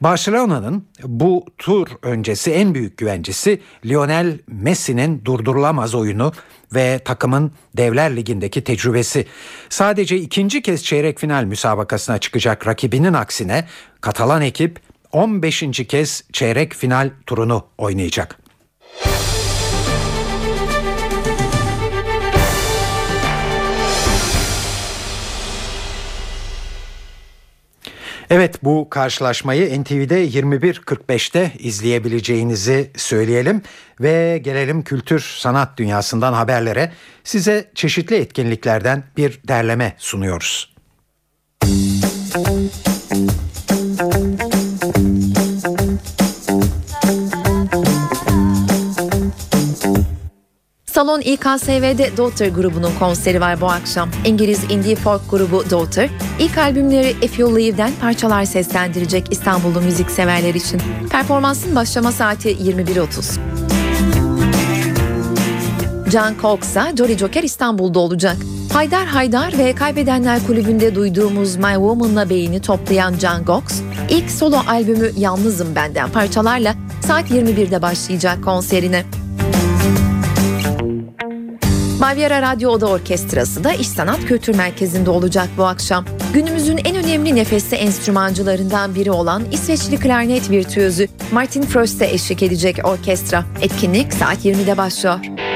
[0.00, 6.32] Barcelona'nın bu tur öncesi en büyük güvencesi Lionel Messi'nin durdurulamaz oyunu
[6.74, 9.26] ve takımın Devler Ligi'ndeki tecrübesi.
[9.68, 13.64] Sadece ikinci kez çeyrek final müsabakasına çıkacak rakibinin aksine
[14.00, 15.64] Katalan ekip 15.
[15.88, 18.38] kez çeyrek final turunu oynayacak.
[28.30, 33.62] Evet bu karşılaşmayı NTV'de 21.45'te izleyebileceğinizi söyleyelim
[34.00, 36.92] ve gelelim kültür sanat dünyasından haberlere.
[37.24, 40.74] Size çeşitli etkinliklerden bir derleme sunuyoruz.
[41.64, 44.59] Müzik
[50.86, 54.10] Salon İKSV'de Daughter grubunun konseri var bu akşam.
[54.24, 60.54] İngiliz indie folk grubu Daughter, ilk albümleri If You Leave'den parçalar seslendirecek İstanbullu müzik severler
[60.54, 60.82] için.
[61.10, 63.38] Performansın başlama saati 21.30.
[66.10, 68.36] Can Cox'a Jolly Joker İstanbul'da olacak.
[68.72, 73.62] Haydar Haydar ve Kaybedenler Kulübü'nde duyduğumuz My Woman'la beyni toplayan Can Cox,
[74.08, 76.74] ilk solo albümü Yalnızım Benden parçalarla
[77.06, 79.04] saat 21'de başlayacak konserine.
[82.00, 86.04] Bavyera Radyo Oda Orkestrası da İş Sanat Kültür Merkezi'nde olacak bu akşam.
[86.34, 93.44] Günümüzün en önemli nefesli enstrümancılarından biri olan İsveçli klarnet virtüözü Martin Fröst'e eşlik edecek orkestra.
[93.60, 95.49] Etkinlik saat 20'de başlıyor.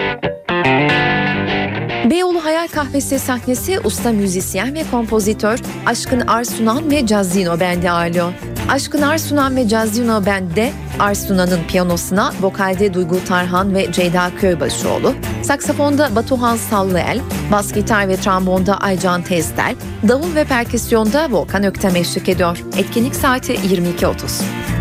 [2.64, 8.32] Hayal Kahvesi sahnesi usta müzisyen ve kompozitör Aşkın Arsunan ve Cazzino Band'i ağırlıyor.
[8.68, 16.56] Aşkın Arsunan ve Cazzino Band'de Arsunan'ın piyanosuna vokalde Duygu Tarhan ve Ceyda Köybaşıoğlu, saksafonda Batuhan
[16.56, 17.20] Sallıel,
[17.52, 19.76] bas gitar ve trombonda Aycan Teztel,
[20.08, 22.62] davul ve perküsyonda Volkan Öktem eşlik ediyor.
[22.76, 24.73] Etkinlik saati 22.30.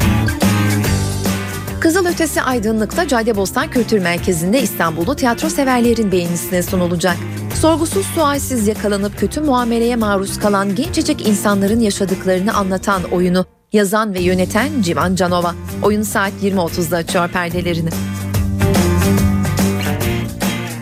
[1.84, 7.18] Kızılötesi Aydınlık'ta Caddebostan Kültür Merkezi'nde İstanbul'u tiyatro severlerin beğenisine sunulacak.
[7.62, 14.82] Sorgusuz sualsiz yakalanıp kötü muameleye maruz kalan gencecik insanların yaşadıklarını anlatan oyunu yazan ve yöneten
[14.82, 15.56] Civan Canova.
[15.82, 17.90] Oyun saat 20.30'da açıyor perdelerini.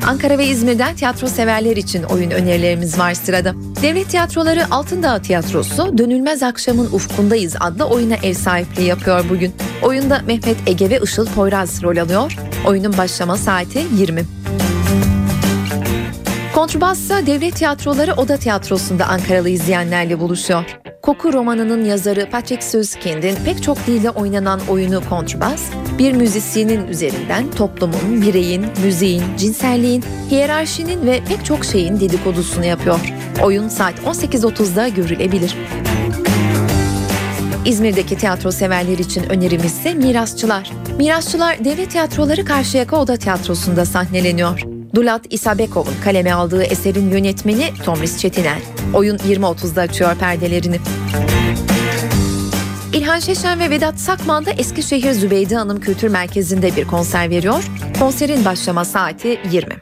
[0.07, 3.55] Ankara ve İzmir'den tiyatro severler için oyun önerilerimiz var sırada.
[3.81, 9.53] Devlet Tiyatroları Altındağ Tiyatrosu Dönülmez Akşamın Ufkundayız adlı oyuna ev sahipliği yapıyor bugün.
[9.83, 12.35] Oyunda Mehmet Ege ve Işıl Poyraz rol alıyor.
[12.67, 14.23] Oyunun başlama saati 20.
[16.55, 20.63] Kontrbassa Devlet Tiyatroları Oda Tiyatrosu'nda Ankaralı izleyenlerle buluşuyor.
[21.01, 25.61] Koku romanının yazarı Patrick Süskind'in pek çok dilde oynanan oyunu Kontrbas,
[25.99, 32.99] bir müzisyenin üzerinden toplumun, bireyin, müziğin, cinselliğin, hiyerarşinin ve pek çok şeyin dedikodusunu yapıyor.
[33.43, 35.55] Oyun saat 18.30'da görülebilir.
[37.65, 40.71] İzmir'deki tiyatro severler için önerimiz ise Mirasçılar.
[40.97, 44.61] Mirasçılar Devlet Tiyatroları Karşıyaka Oda Tiyatrosu'nda sahneleniyor.
[44.95, 48.57] Dulat İsabekov'un kaleme aldığı eserin yönetmeni Tomris Çetiner.
[48.93, 50.77] Oyun 20.30'da açıyor perdelerini.
[52.93, 57.63] İlhan Şeşen ve Vedat Sakman da Eskişehir Zübeyde Hanım Kültür Merkezi'nde bir konser veriyor.
[57.99, 59.73] Konserin başlama saati 20.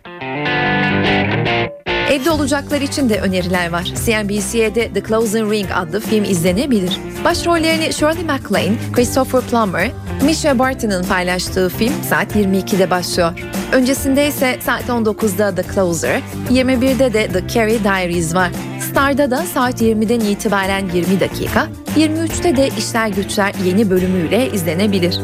[2.10, 3.84] Evde olacaklar için de öneriler var.
[4.06, 6.98] CNBC'de The Closing Ring adlı film izlenebilir.
[7.24, 9.92] Başrollerini Shirley MacLaine, Christopher Plummer,
[10.24, 13.40] Misha Barton'ın paylaştığı film saat 22'de başlıyor.
[13.72, 18.52] Öncesinde ise saat 19'da The Closer, 21'de de The Carrie Diaries var.
[18.92, 21.68] Star'da da saat 20'den itibaren 20 dakika,
[22.00, 25.20] 23'te de İşler Güçler yeni bölümüyle izlenebilir.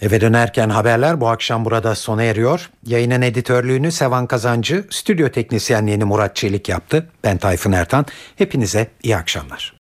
[0.00, 2.70] Eve dönerken haberler bu akşam burada sona eriyor.
[2.86, 7.06] Yayının editörlüğünü Sevan Kazancı, stüdyo teknisyenliğini Murat Çelik yaptı.
[7.24, 8.06] Ben Tayfun Ertan.
[8.36, 9.70] Hepinize iyi akşamlar.